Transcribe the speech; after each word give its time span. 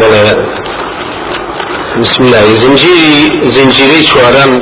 بڵێ 0.00 0.22
بسم 2.00 2.22
الله. 2.24 2.44
زنجيري 2.62 3.14
زنجيري 3.56 4.02
شوارم 4.10 4.52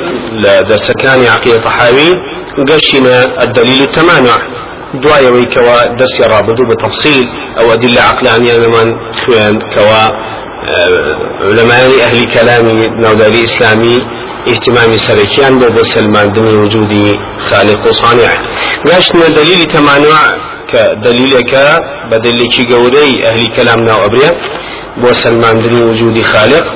لدرسكاني 0.43 1.29
عقيدة 1.29 1.59
طحاوي 1.67 2.09
قشنا 2.69 3.43
الدليل 3.45 3.81
التمانع. 3.89 4.37
دعاء 4.95 5.25
ويكوا 5.33 5.97
درس 6.01 6.17
رابطه 6.21 6.65
بتفصيل 6.71 7.29
أو 7.59 7.73
أدلة 7.73 8.03
عقلانية 8.03 8.59
من 8.59 8.89
خوان 9.23 9.55
كوا 9.75 10.03
علماء 11.49 11.83
أهل 12.03 12.25
كلامي 12.35 12.75
نوداري 13.03 13.45
إسلامي 13.45 13.97
اهتمامي 14.49 14.97
بو 15.61 15.69
بسلمان 15.77 16.33
دني 16.33 16.55
وجودي 16.63 17.13
خالق 17.49 17.81
وصانع 17.89 18.33
قاشنا 18.87 19.29
دليل 19.29 19.65
تمانع 19.65 20.19
كدليلك 20.73 21.53
بدلك 22.11 22.73
قولي 22.73 23.27
أهل 23.29 23.47
كلامنا 23.57 23.95
وأبرياء 23.95 24.35
بو 24.97 25.13
سلمان 25.13 25.63
دني 25.63 25.83
وجودي 25.85 26.23
خالق. 26.23 26.67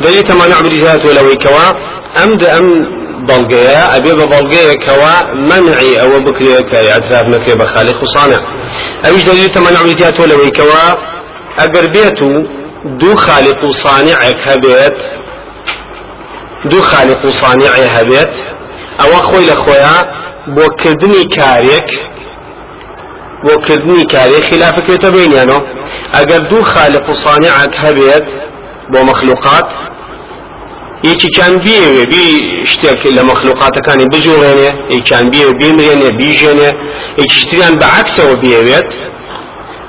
دليل 0.00 0.22
تمانع 0.22 0.60
بريزات 0.60 1.06
ولوي 1.06 1.36
كوا 1.36 1.66
أمد 2.24 2.44
أم 2.44 2.66
بلغيا 3.28 3.96
أبي 3.96 4.12
بلغيا 4.12 4.74
كوا 4.86 5.34
منعي 5.34 6.02
أو 6.02 6.10
بكري 6.26 6.62
كاعتراف 6.62 7.24
نكري 7.32 7.54
بخالق 7.54 8.02
وصانع. 8.02 8.40
أيش 9.06 9.22
دليل 9.22 9.48
تمانع 9.48 9.82
بريزات 9.82 10.20
ولوي 10.20 10.50
كوا 10.50 10.84
أقر 11.58 11.86
بيتو 11.94 12.32
دو 13.00 13.16
خالق 13.16 13.64
وصانع 13.64 14.18
هبيت 14.46 14.98
دو 16.64 16.80
خالق 16.80 17.26
وصانع 17.26 17.70
هبيت 17.96 18.34
أو 19.02 19.08
أخوي 19.20 19.46
لأخويا 19.46 19.96
بو 20.46 20.66
كردني 20.80 21.24
كاريك 21.24 21.88
بۆ 23.44 23.54
کردنی 23.66 24.04
کاری 24.12 24.40
خلافەکێتە 24.48 25.08
بینیانەوە 25.14 25.60
ئەگەر 26.16 26.42
دوو 26.50 26.62
خالق 26.72 27.04
و 27.10 27.14
صانعك 27.24 27.74
هەبێت 27.84 28.26
بۆ 28.92 28.98
مەخلوقات 29.10 29.68
یەکیان 31.08 31.54
بیەوێ 31.64 32.04
بی 32.12 32.26
شتێک 32.72 33.00
لە 33.16 33.22
مەخلوقاتەکانی 33.30 34.06
بجوڵێنێ 34.12 34.70
یەکیان 34.96 35.26
بیێ 35.32 35.46
بمرێنێ 35.60 36.10
بیژێنێ 36.20 36.70
یەکیشتریان 37.20 37.74
بەعکسەوە 37.82 38.34
بێوێت 38.42 38.90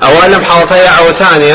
ئەوە 0.04 0.24
لەم 0.32 0.42
حاڵەتەیە 0.48 0.90
ئەوەتانێ 0.96 1.54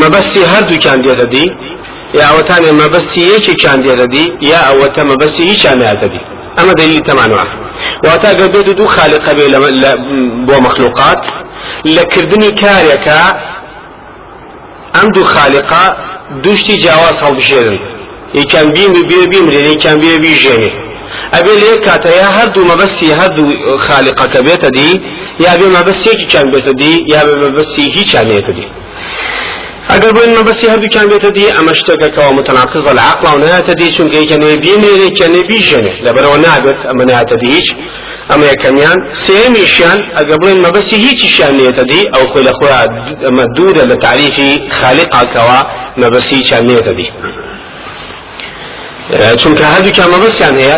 مەبەستی 0.00 0.42
هەردووکیان 0.52 0.98
دێتە 1.04 1.26
دی 1.34 1.46
یا 2.18 2.24
ئەوەتانێ 2.30 2.70
مەبەستی 2.82 3.22
یەکێکیان 3.34 3.78
دێتە 3.84 4.06
دی 4.14 4.24
یا 4.50 4.60
ئەوەتە 4.68 5.02
مەبەستی 5.10 5.44
هیچیان 5.50 5.78
ناتە 6.58 6.62
دی 6.62 6.62
ئەمە 6.62 6.74
دلیل 6.80 7.02
تەمانوە 7.08 7.44
واتا 8.04 8.34
گەبێت 8.34 8.68
دوو 8.78 8.86
خالقە 8.86 9.32
بێ 9.38 9.46
بۆ 10.46 10.56
مەخلوقات 10.66 11.22
لە 11.94 12.04
کردنی 12.12 12.50
کارێکە 12.62 13.20
ئەم 14.94 15.08
دوو 15.14 15.24
خالقا 15.24 15.84
دوشتی 16.42 16.76
جیاواز 16.82 17.16
هەڵبژێرن 17.24 17.78
یەکان 18.34 18.66
بیم 18.74 18.92
بێ 19.08 19.20
بیمرێن 19.32 19.66
یەکان 19.74 19.96
بێ 20.02 20.14
بیژێنێ 20.24 20.70
ئەبێ 21.34 21.54
لێ 21.62 21.72
کاتەیە 21.86 22.28
هەردوو 22.36 22.68
مەبەستی 22.70 23.10
هەردوو 23.20 23.50
خالقەکە 23.86 24.40
بێتە 24.46 24.70
دی 24.76 24.90
یا 25.44 25.52
بێ 25.58 25.66
مەبەستێکی 25.76 26.26
چان 26.32 26.46
بێتە 26.52 26.72
دی 26.80 26.94
یا 27.14 27.20
بێ 27.26 27.34
مەبەستی 27.44 27.84
هیچیان 27.96 28.26
نێتە 28.32 28.52
دی 28.58 28.66
ئەگەر 29.92 30.10
بڵێن 30.16 30.32
مەبەستی 30.38 30.66
هەردووکیان 30.72 31.06
بێتە 31.12 31.30
دی 31.36 31.46
ئەمە 31.56 31.72
شتێکەکەەوە 31.78 32.32
متەناقض 32.38 32.86
العقل 32.92 33.26
و 33.34 33.38
نهاتە 33.44 33.74
دی 33.80 33.88
چونکە 33.96 34.16
یەکەنێ 34.22 34.50
بینێنێ 34.64 35.08
کەنێ 35.18 35.42
بیژێنێ 35.50 35.92
لەبەرەوە 36.06 36.38
نابێت 36.46 36.80
ئەمە 36.88 37.04
نهاتە 37.10 37.36
دی 37.40 37.48
هیچ. 37.56 37.68
ئەمە 38.30 38.46
یەکەمیان 38.52 38.98
سێمیشیان 39.26 39.98
ئەگە 40.16 40.36
بڵێن 40.40 40.58
مەبەستی 40.66 40.98
هیچیشیان 41.06 41.54
نێتە 41.60 41.84
دی 41.90 42.00
ئەو 42.14 42.24
خۆی 42.30 42.44
لە 42.48 42.52
خۆیان 42.58 42.90
ئەمە 43.26 43.44
دوورە 43.56 43.84
لە 43.90 43.96
تعریفی 44.04 44.50
خالقاکەوە 44.78 45.60
مەبەستی 46.02 46.38
چیان 46.48 46.64
نێتە 46.70 46.92
دی. 46.98 47.08
چونکە 49.40 49.64
هەردووکیان 49.72 50.08
مەبەستیان 50.14 50.54
هەیە 50.62 50.76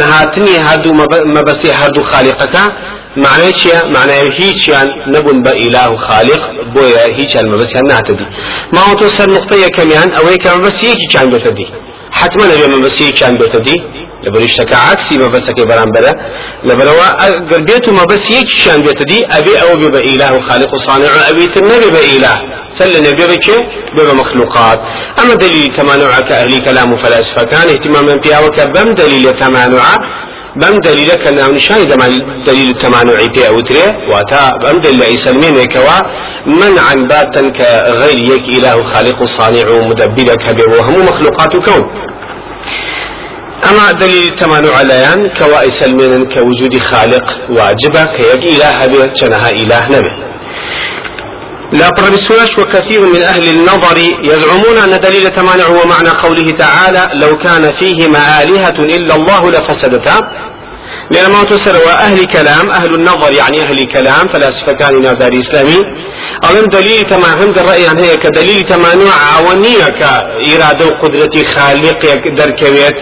نهاتنی 0.00 0.56
هەردوو 0.66 0.92
مەبەستی 1.36 1.70
هەردوو 1.80 2.04
خالقەکە 2.12 2.64
معنای 3.16 3.52
چییە 3.52 3.78
معنای 3.96 4.30
هیچیان 4.40 4.88
نەبوون 5.14 5.38
بە 5.44 5.52
ئیلا 5.62 5.92
و 5.92 5.96
خالق 5.96 6.40
بۆیە 6.74 7.04
هیچیان 7.18 7.46
مەبەستیان 7.52 7.86
ناتەدی 7.92 8.26
ماوەتۆ 8.76 9.06
سەر 9.16 9.28
نقطە 9.36 9.56
یەکەمیان 9.66 10.08
ئەوەی 10.16 10.38
کە 10.42 10.48
مەبەستی 10.56 10.86
یەکیان 10.94 11.26
بێتەدی 11.32 11.66
حتما 12.18 12.44
نەبێ 12.52 12.66
مەبەستی 12.74 13.04
یەکیان 13.10 13.34
بێتەدی 13.40 13.76
لبرشتك 14.24 14.72
عكسي 14.72 15.18
ما 15.18 15.26
بسك 15.26 15.58
بران 15.68 15.90
بلا 15.90 16.12
لبروا 16.64 17.08
قربيت 17.50 17.88
ما 17.88 18.04
بس 18.04 18.30
يكشان 18.30 18.80
بيتدي 18.82 19.26
أبي 19.38 19.62
أو 19.62 19.76
بيبا 19.80 19.98
إله 19.98 20.34
وخالق 20.34 20.74
وصانع 20.74 21.12
أبي 21.30 21.46
تنبي 21.46 21.88
بإله 21.94 22.34
سل 22.78 22.94
نبي 23.06 23.24
بك 23.32 23.46
بيبا 23.96 24.14
مخلوقات. 24.22 24.80
أما 25.20 25.34
دليل 25.34 25.68
تمانع 25.78 26.20
كأهلي 26.20 26.58
كلام 26.58 26.96
فلاسفة 26.96 27.42
كان 27.42 27.68
اهتماما 27.68 28.20
فيها 28.22 28.40
وكبم 28.40 28.88
دليل 28.94 29.36
تمانع 29.36 29.84
دليل 30.56 31.08
كان 31.14 31.54
نشان 31.54 31.88
دليل 32.46 32.70
التمانع 32.70 33.16
في 33.34 33.48
أوتري 33.48 33.82
واتا 34.10 34.50
بم 34.62 34.78
دليل 34.80 35.02
يسلمين 35.14 35.64
كوا 35.74 35.98
منعا 36.46 36.94
باتا 37.10 37.42
كغير 37.58 38.18
يك 38.32 38.48
إله 38.58 38.82
خالق 38.82 39.24
صانع 39.24 39.66
مدبر 39.88 40.34
كبير 40.46 40.68
وهم 40.68 40.94
مخلوقات 41.02 41.56
كون 41.56 41.82
أما 43.70 43.92
دليل 43.92 44.24
التمانع 44.32 44.76
عليان 44.76 45.28
كوا 45.38 45.62
يسلمين 45.62 46.28
كوجود 46.34 46.78
خالق 46.78 47.26
واجبة 47.50 48.04
كيك 48.16 48.44
إله 48.54 48.86
به 48.86 49.12
شنها 49.20 49.48
إله 49.48 49.82
نبي 49.96 50.29
لا 51.72 51.90
برمسوش 51.98 52.58
وكثير 52.58 53.00
من 53.00 53.22
أهل 53.22 53.48
النظر 53.48 53.98
يزعمون 54.24 54.78
أن 54.78 55.00
دليل 55.00 55.26
التمانع 55.26 55.64
هو 55.64 55.86
معنى 55.86 56.08
قوله 56.08 56.50
تعالى 56.50 57.10
لو 57.14 57.36
كان 57.36 57.72
فيهما 57.72 58.42
آلهة 58.42 58.78
إلا 58.96 59.14
الله 59.14 59.50
لفسدتا. 59.50 60.18
لأن 61.10 61.30
ما 61.30 61.44
تسر 61.44 61.88
أهل 61.88 62.24
كلام 62.24 62.70
أهل 62.70 62.94
النظر 62.94 63.32
يعني 63.32 63.62
أهل 63.62 63.84
كلام 63.92 64.28
فلاسفة 64.32 64.72
كان 64.72 65.02
نادار 65.02 65.38
إسلامي 65.38 65.78
أظن 66.44 66.68
دليل 66.68 67.04
تمام 67.04 67.38
عند 67.42 67.58
الرأي 67.58 67.82
يعني 67.82 68.02
هي 68.02 68.16
كدليل 68.16 68.62
تمانع 68.62 69.12
عونية 69.36 69.88
كإرادة 69.88 70.86
وقدرة 70.86 71.44
خالق 71.54 72.00
دركويت 72.36 73.00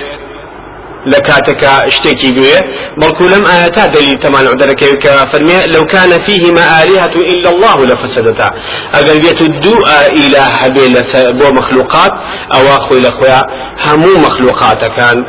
لكاتك 1.09 1.65
اشتكي 1.65 2.33
به 2.33 2.61
بل 2.97 3.11
كلم 3.19 3.47
آياتا 3.47 3.87
دليل 3.87 4.19
تمانع 4.19 4.51
دركويت 4.53 5.09
فرمي 5.33 5.67
لو 5.67 5.87
كان 5.87 6.21
فيهما 6.21 6.83
آلهة 6.83 7.15
إلا 7.33 7.51
الله 7.51 7.85
لفسدتا. 7.85 8.51
أقل 8.95 9.19
بيت 9.21 9.41
الدو 9.41 9.75
إله 10.17 10.69
بين 10.69 10.95
بو 11.39 11.53
مخلوقات 11.53 12.13
أو 12.55 12.77
أخو 12.77 12.95
إلى 12.95 13.09
أخويا 13.09 13.43
همو 13.89 14.19
مخلوقات 14.19 14.85
كان 14.97 15.25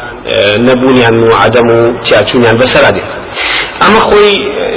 نبوني 0.68 1.06
عن 1.06 1.32
عدم 1.32 1.68
تياتوني 2.04 2.48
أما 3.88 4.00
خوي 4.00 4.34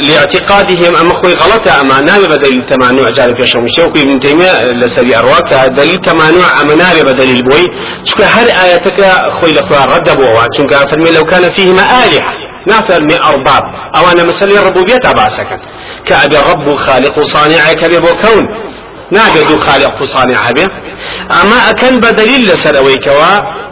لاعتقادهم 0.08 0.96
أما 0.96 1.14
خوي 1.14 1.34
غلطة 1.34 1.80
أما 1.80 2.00
نابي 2.00 2.26
بدليل 2.26 2.66
تمانع 2.70 3.10
جاري 3.10 3.34
في 3.34 3.46
شوم 3.46 3.66
شوكي 3.76 4.02
ابن 4.02 4.20
تيمية 4.20 4.62
لسري 4.62 5.16
أرواك 5.16 5.70
دليل 5.78 5.98
تمانع 5.98 6.60
أما 6.60 6.74
نابي 6.74 7.02
بدليل 7.02 7.42
بوي. 7.42 7.64
شكا 8.04 8.24
هر 8.24 8.46
آياتك 8.64 9.00
خوي 9.30 9.52
لأخويا 9.52 9.84
رد 9.96 10.16
بوا 10.16 10.42
شكا 10.58 10.86
فرمي 10.86 11.10
لو 11.10 11.24
كان 11.24 11.50
فيهما 11.50 11.82
آلهة. 12.04 12.32
نافر 12.66 13.02
من 13.02 13.22
أرباب. 13.22 13.62
أو 13.96 14.10
أنا 14.12 14.22
مسألة 14.24 14.60
الربوبية 14.60 15.12
باسك 15.16 15.48
كأبي 16.06 16.36
رب 16.36 16.76
خالق 16.76 17.24
صانع 17.24 17.72
كبيب 17.72 18.04
وكون 18.04 18.42
نابي 19.10 19.58
خالق 19.58 20.04
صانع 20.04 20.50
به. 20.56 20.66
أما 21.42 21.70
أكن 21.70 22.00
بدليل 22.00 22.48
لسر 22.48 22.78
أويكوا 22.78 23.62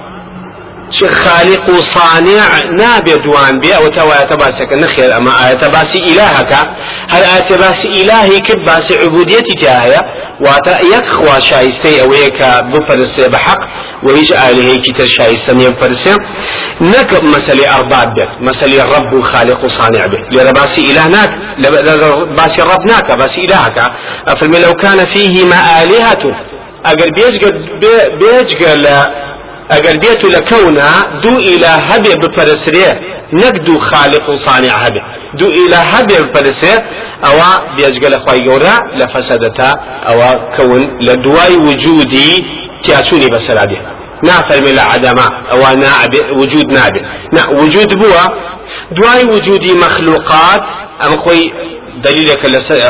خالق 1.04 1.80
صانع 1.80 2.60
نابي 2.78 3.12
دوان 3.14 3.60
أو 3.76 3.86
توا 3.88 4.24
تباسك 4.24 4.72
نخير 4.72 5.16
اما 5.16 5.48
آية 5.48 5.68
باسي 5.68 5.98
الهك 5.98 6.52
هل 7.08 7.22
آية 7.22 7.56
باسي 7.56 7.88
الهي 7.88 8.40
كب 8.40 8.64
باسي 8.64 8.98
عبوديتي 8.98 9.54
تاهي 9.62 10.00
واتا 10.40 10.80
يكخوا 10.80 11.38
شايستي 11.38 12.02
اويك 12.02 12.44
بفرسي 12.62 13.28
بحق 13.28 13.58
وهيج 14.02 14.32
آلهي 14.32 14.76
كتر 14.76 15.06
شايستني 15.06 15.68
بفرسي 15.68 16.16
نك 16.80 17.24
مسألة 17.24 17.76
أرباب 17.76 18.14
بك 18.14 18.28
مسألة 18.40 18.82
رب 18.84 19.20
خالق 19.22 19.66
صانع 19.66 20.06
بك 20.06 20.24
لأن 20.32 20.52
باسي 20.52 20.80
إله 20.80 21.08
ناك 21.08 21.30
باسي 22.36 22.62
رب 22.62 22.86
ناك 22.86 23.18
باسي 23.18 23.40
إلهك 23.44 23.92
فالمي 24.40 24.58
لو 24.58 24.72
كان 24.74 25.06
فيهما 25.06 25.82
آلهة 25.82 26.18
أقل 26.86 27.10
بيجقل 27.10 27.78
بيجقل 28.18 28.86
ئەگەر 29.72 29.96
بێت 30.02 30.20
و 30.24 30.28
لە 30.36 30.40
کەونا 30.50 30.92
دوو 31.22 31.38
ئیلا 31.46 31.74
نەک 33.32 33.54
دوو 33.66 33.78
خالق 33.78 34.28
و 34.28 34.36
صانع 34.36 34.74
هەبێ 34.84 35.02
دوو 35.38 35.50
ئیلا 35.58 35.80
هەبێ 35.92 36.16
بپەرسێ 36.24 36.74
ئەوە 37.24 37.50
بێجگە 37.76 38.08
لە 38.14 38.18
خی 38.24 38.40
گەورە 38.46 38.74
لە 38.98 39.06
فەسەدەتا 39.12 39.70
ئەوە 40.08 40.30
کەون 40.56 40.82
لە 41.06 41.14
دوای 41.24 41.56
وجودی 41.66 42.32
تیاچوونی 42.84 43.28
بەسەرادێ 43.34 43.78
نافەرمێ 44.28 44.72
لە 44.78 44.84
عدەما 44.94 45.26
نابێ 45.84 46.22
وجود 46.40 46.66
نابێ 46.78 47.00
نا 47.36 47.42
وجود 47.60 47.90
بووە 48.00 48.24
دوای 48.96 49.24
وجودی 49.34 49.72
مەخلوقات 49.84 50.62
ئەم 51.02 51.12
خۆی 51.22 51.44
دليلك 52.04 52.42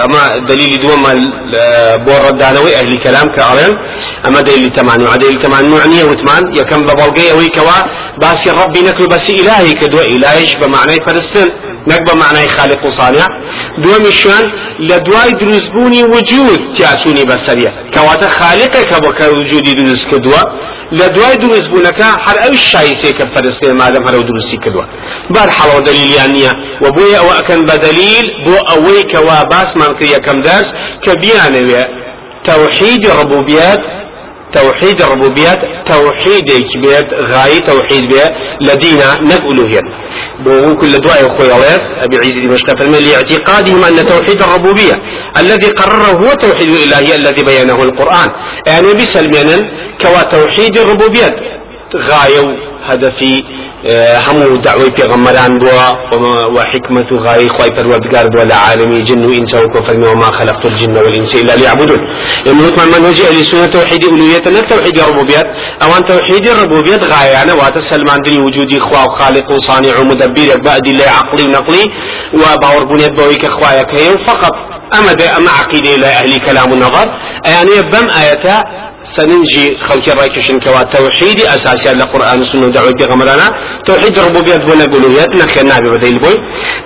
أما 0.05 0.39
دليل 0.49 0.83
دوما 0.83 1.13
بور 2.07 2.21
ردانوي 2.27 2.77
أهل 2.77 2.89
الكلام 2.93 3.27
كارين 3.37 3.79
أما 4.27 4.41
دليل 4.41 4.71
تمانع 4.77 5.17
دليل 5.17 5.43
تمانع 5.43 5.87
نية 5.87 6.05
وثمان 6.05 6.43
يكم 6.57 6.81
ببلغي 6.81 7.33
اوي 7.33 7.49
كوا 7.49 7.79
باسي 8.21 8.51
ربي 8.51 8.81
نكل 8.83 9.07
بس 9.07 9.31
إلهي 9.31 9.73
كدو 9.75 9.99
إلهيش 9.99 10.55
بمعنى 10.55 10.97
فرستن 11.07 11.49
نك 11.89 12.13
بمعنى 12.13 12.49
خالق 12.49 12.87
وصانع. 12.87 13.27
دوم 13.79 14.11
شان 14.11 14.45
لدواي 14.81 15.31
دروزبوني 15.33 16.05
وجود 16.05 16.61
تياتوني 16.77 17.25
بسرية. 17.25 17.73
كواتا 17.95 18.29
خالقك 18.29 18.91
وجودي 19.37 19.73
دروز 19.75 20.07
كدوا 20.11 20.43
لدواي 20.93 21.37
دروزبونك 21.37 22.03
هر 22.03 22.45
أو 22.45 22.51
الشايسي 22.51 23.13
كفرستن 23.13 23.75
مادم 23.77 24.07
هر 24.09 24.17
دروسي 24.29 24.57
كدوا 24.57 24.85
بار 25.31 25.51
حلو 25.51 25.81
دليل 25.81 26.13
يعني 26.13 26.49
وبويا 26.83 27.21
وأكن 27.21 27.63
بدليل 27.63 28.27
بو 28.45 28.57
اوي 29.01 29.13
كوا 29.13 29.43
باس 29.45 29.77
من 29.77 30.19
كم 30.27 30.41
درس 30.41 30.73
كبيانوي 31.03 31.79
توحيد 32.45 33.07
ربوبيات 33.09 33.85
توحيد 34.53 35.03
الربوبيات 35.03 35.59
توحيد 35.87 36.45
بيت 36.83 37.15
غاية 37.15 37.59
توحيد 37.59 38.03
بيت 38.09 38.33
لدينا 38.61 39.21
نقوله 39.21 39.83
بو 40.45 40.77
كل 40.77 40.93
دعاء 40.93 41.29
خويا 41.29 42.05
أبي 42.05 42.17
عيسى 42.17 42.41
دمشق 42.41 42.79
فرمي 42.79 43.01
لإعتقادهم 43.01 43.85
أن 43.85 44.07
توحيد 44.07 44.43
الربوبية 44.43 44.93
الذي 45.39 45.69
قرره 45.69 46.11
هو 46.23 46.35
توحيد 46.35 46.75
الإلهية 46.75 47.15
الذي 47.15 47.43
بينه 47.43 47.83
القرآن. 47.83 48.29
يعني 48.67 48.95
بسلمنا 48.95 49.57
كوا 50.01 50.23
توحيد 50.23 50.79
الربوبيات 50.79 51.41
غاية 51.97 52.57
هدفي 52.85 53.43
همو 54.27 54.57
دعوي 54.57 54.91
پیغمبران 54.91 55.59
بوا 55.59 55.89
وحكمة 56.47 57.09
غاي 57.13 57.49
خواي 57.49 57.71
پروردگار 57.71 58.29
بوا 58.29 58.45
لعالمي 58.45 59.03
جن 59.03 59.25
وإنس 59.25 59.55
وكفر 59.55 59.97
وما 59.99 60.31
خلقت 60.39 60.67
الجن 60.67 60.97
والإنس 60.97 61.35
إلا 61.35 61.57
ليعبدون. 61.57 62.01
يملك 62.47 62.79
من 62.79 62.89
منهج 63.01 63.21
أهل 63.21 63.39
السنة 63.41 63.67
توحيد 63.67 64.05
ألوهية 64.05 64.61
توحيد 64.61 64.99
الربوبيات 64.99 65.47
أو 65.83 65.97
أن 65.97 66.05
توحيد 66.05 66.49
الربوبيات 66.49 67.05
غاية 67.05 67.43
أنا 67.43 67.55
واتسلمان 67.55 68.21
دلي 68.21 68.41
وجودي 68.41 68.81
خوا 68.81 69.05
وخالق 69.05 69.53
وصانع 69.53 69.99
ومدبر 69.99 70.57
بأدلة 70.65 71.05
عقلي 71.19 71.43
ونقلي 71.49 71.85
وباور 72.35 72.85
بنيت 72.85 73.11
بويك 73.11 73.47
خوايا 73.51 73.85
فقط. 74.27 74.53
أما 74.99 75.37
أما 75.37 75.51
عقيدة 75.51 75.95
إلى 75.95 76.07
أهل 76.07 76.41
كلام 76.41 76.73
النظر 76.73 77.07
يعني 77.47 77.91
بم 77.93 78.11
آياتا 78.11 78.59
سننجي 79.17 79.77
خلق 79.77 80.09
رايكشن 80.09 80.59
كوا 80.59 80.83
توحيد 80.83 81.41
أساسي 81.41 81.91
القرآن 81.91 82.39
والسنة 82.39 82.69
دعوة 82.71 82.93
بغمرانا 83.01 83.49
توحيد 83.85 84.19
الربوبية 84.19 84.57
دون 84.57 84.83
قلوبيات 84.83 85.37
نخي 85.37 85.61
النبي 85.61 85.91
بديل 85.91 86.19
بوي. 86.19 86.37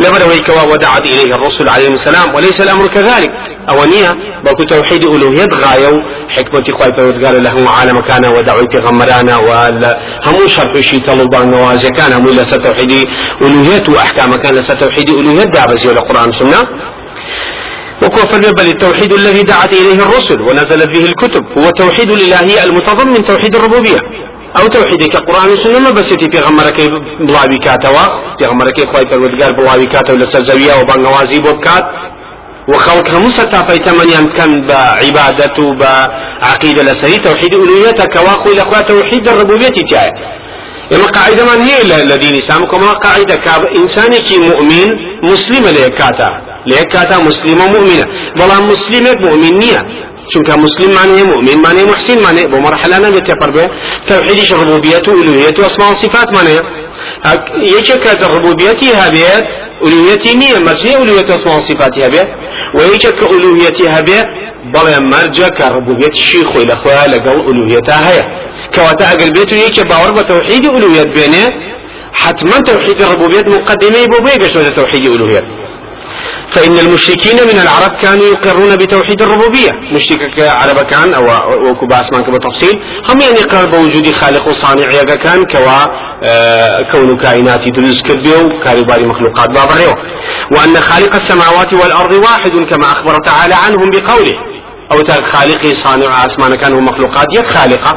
لبدا 0.00 0.43
كوا 0.47 0.62
ودعت 0.73 1.06
إليه 1.06 1.35
الرسل 1.35 1.69
عليه 1.69 1.88
السلام 1.88 2.35
وليس 2.35 2.61
الأمر 2.61 2.87
كذلك. 2.87 3.32
أونيها 3.69 4.15
بكو 4.44 4.62
توحيد 4.62 5.05
ألوهية 5.05 5.47
غاية 5.65 5.93
حكمة 6.29 6.79
خواي 6.79 6.91
قال 7.25 7.43
له 7.43 7.71
عالم 7.71 8.00
كان 8.00 8.25
ودعوة 8.27 8.69
بغمرانا 8.75 9.37
ولا 9.37 10.00
همو 10.27 10.47
شرح 10.47 10.81
شي 10.81 11.00
طلبان 11.00 11.50
نوازي 11.50 11.88
كان 11.88 12.12
همو 12.12 12.31
لسا 12.31 12.56
توحيد 12.56 12.93
ألوهية 13.43 13.82
وأحكام 13.88 14.37
كان 14.37 14.55
لسا 14.55 14.75
توحيد 14.75 15.11
ألوهية 15.11 15.44
دعبزي 15.44 15.91
القرآن 15.91 16.27
والسنة. 16.27 16.61
وكفر 18.05 18.53
بل 18.59 18.67
التوحيد 18.67 19.12
الذي 19.12 19.43
دعت 19.43 19.73
إليه 19.73 19.99
الرسل 20.06 20.41
ونزلت 20.41 20.91
به 20.95 21.05
الكتب. 21.05 21.45
هو 21.59 21.71
توحيد 21.71 22.11
الإلهية 22.11 22.65
المتضمن 22.65 23.25
توحيد 23.25 23.56
الربوبية. 23.56 23.99
أو 24.59 24.67
توحيدك 24.67 25.15
القرآن 25.15 25.49
والسنة 25.51 25.79
ما 25.79 25.91
بس 25.91 26.05
في 26.05 26.41
غمرك 26.41 26.81
بلاوي 27.21 27.59
كاتوا 27.65 28.05
في 28.39 28.45
غمرك 28.45 28.79
خواي 28.93 29.05
پروردگار 29.05 29.53
بلاوي 29.61 29.87
كاتوا 29.87 30.17
لسزوية 30.17 30.75
وبانغوازي 30.81 31.41
بوكات 31.41 31.85
وخلق 32.69 33.09
هم 33.17 33.29
ستافي 33.29 33.79
تمنيان 33.79 34.27
كان 34.37 34.67
بعبادة 34.67 35.56
بعقيدة 35.81 36.83
لسري 36.83 37.19
توحيد 37.19 37.55
ألوهيتك 37.55 38.17
واخو 38.17 38.51
إلى 38.53 38.62
توحيد 38.89 39.29
الربوبية 39.29 39.69
تاعي 39.91 40.11
اما 40.92 41.04
قاعدة 41.04 41.44
من 41.44 41.64
هي 41.64 42.04
لدين 42.04 42.34
الإسلام 42.34 42.66
كما 42.66 42.92
قاعدة 42.92 43.36
كاب 43.36 43.62
إنساني 43.76 44.38
مؤمن 44.48 44.88
مسلم 45.22 45.66
ليكاتا 45.66 46.31
ليكاتا 46.66 47.19
مسلمة 47.19 47.66
مؤمنة. 47.72 48.06
بلا 48.36 48.60
مسلمة 48.60 49.14
مؤمنية 49.20 49.78
چونکە 50.32 50.55
مسلم 50.65 50.91
معنی 50.99 51.23
مؤمن 51.23 51.59
معنی 51.65 51.85
محسن 51.85 52.19
معنی 52.25 52.43
بۆ 52.53 52.56
مرحلة 52.67 52.97
نبێت 53.05 53.25
تێپەر 53.29 53.50
بێ 53.56 53.67
توحيدش 54.09 54.53
ربوبية 54.53 55.06
وألوهية 55.09 55.56
وأسماء 55.62 55.91
وصفات 55.93 56.29
معنی 56.37 56.56
يجك 57.76 58.05
الربوبية 58.23 58.82
هبيت 59.03 59.44
ألوهية 59.87 60.25
نية 60.41 60.59
مرجع 60.59 61.03
ألوهية 61.03 61.29
أسماء 61.37 61.56
وصفات 61.56 61.94
هبيت 62.05 62.29
ويجك 62.79 63.19
ألوهية 63.23 63.79
هبيت 63.97 64.26
شی 66.15 66.44
خۆی 66.50 66.67
لە 66.70 66.77
خۆیان 66.82 67.09
لەگەڵ 67.15 67.37
ئولوهێتا 67.47 67.97
هەیە. 68.06 68.25
کەواتە 68.75 69.05
ئەگەر 69.11 69.31
بێت 69.37 69.50
و 69.53 69.56
یەکێ 69.67 69.82
باوەڕ 69.91 70.12
بە 70.19 70.23
تەوحیدی 70.31 70.69
ئولوهێت 70.75 71.11
بێنێ 71.17 71.44
حتما 72.23 72.59
توحيد 72.70 73.03
الربوبية 73.03 73.44
مقدمة 73.56 74.06
بوبية 74.12 74.37
قشرة 74.43 74.70
توحيد 74.79 75.06
ألوهية 75.06 75.63
فإن 76.55 76.79
المشركين 76.79 77.37
من 77.37 77.61
العرب 77.62 77.93
كانوا 78.03 78.27
يقرون 78.27 78.77
بتوحيد 78.77 79.23
الربوبية. 79.23 79.71
مشرك 79.93 80.41
عرب 80.41 80.79
كان 80.79 81.15
أو 81.15 81.25
وكبا 81.71 82.01
أسمان 82.01 82.23
بتفصيل 82.23 82.83
هم 83.09 83.21
يعني 83.21 83.41
قرر 83.41 83.71
بوجود 83.71 84.12
خالق 84.12 84.49
وصانع 84.49 84.87
كان 85.03 85.45
كوا 85.45 85.85
آه، 86.23 86.83
كون 86.93 87.17
كائنات 87.17 87.69
دروس 87.69 88.03
كبيو 88.03 88.61
كارباري 88.65 89.06
مخلوقات 89.06 89.49
بابريو. 89.49 89.95
وأن 90.53 90.77
خالق 90.77 91.15
السماوات 91.15 91.73
والأرض 91.73 92.12
واحد 92.12 92.51
كما 92.71 92.87
أخبر 92.87 93.19
تعالى 93.19 93.55
عنهم 93.55 93.91
بقوله. 93.91 94.35
أو 94.93 94.99
خالقي 95.33 95.75
صانع 95.75 96.27
أسمان 96.27 96.55
كانوا 96.56 96.81
مخلوقات 96.81 97.27
يك 97.37 97.47
خالقة. 97.47 97.95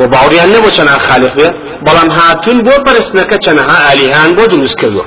وباوريان 0.00 0.52
نبو 0.52 0.68
چنا 0.68 0.98
خالق 0.98 1.34
بيه. 1.36 1.50
بلام 1.86 2.10
هاتون 2.10 2.62
بو 2.62 2.70
پرسنك 2.70 3.30
چنها 3.44 3.92
آلهان 3.92 4.34
بو 4.34 4.44
دروس 4.46 4.74
كبيو 4.74 5.04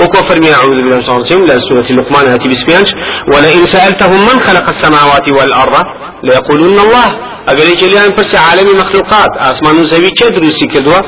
وكو 0.00 0.18
فرمي 0.28 0.54
أعوذ 0.54 0.70
بالله 0.70 0.94
من 0.94 0.98
الشيطان 0.98 1.16
الرجيم. 1.16 1.58
سورة 1.58 1.88
لقمان 1.98 2.28
هاتي 2.32 2.48
بسبيانش. 2.48 2.90
ولئن 3.34 3.66
سألتهم 3.66 4.20
من 4.28 4.40
خلق 4.40 4.68
السماوات 4.68 5.26
والأرض 5.38 5.86
ليقولون 6.24 6.78
الله. 6.78 7.08
أقول 7.48 7.66
لي 7.90 8.04
أن 8.06 8.10
بس 8.18 8.34
عالم 8.34 8.78
مخلوقات. 8.78 9.32
أسمان 9.38 9.82
زوي 9.82 10.10
كدروسي 10.10 10.66
كدوا 10.66 11.00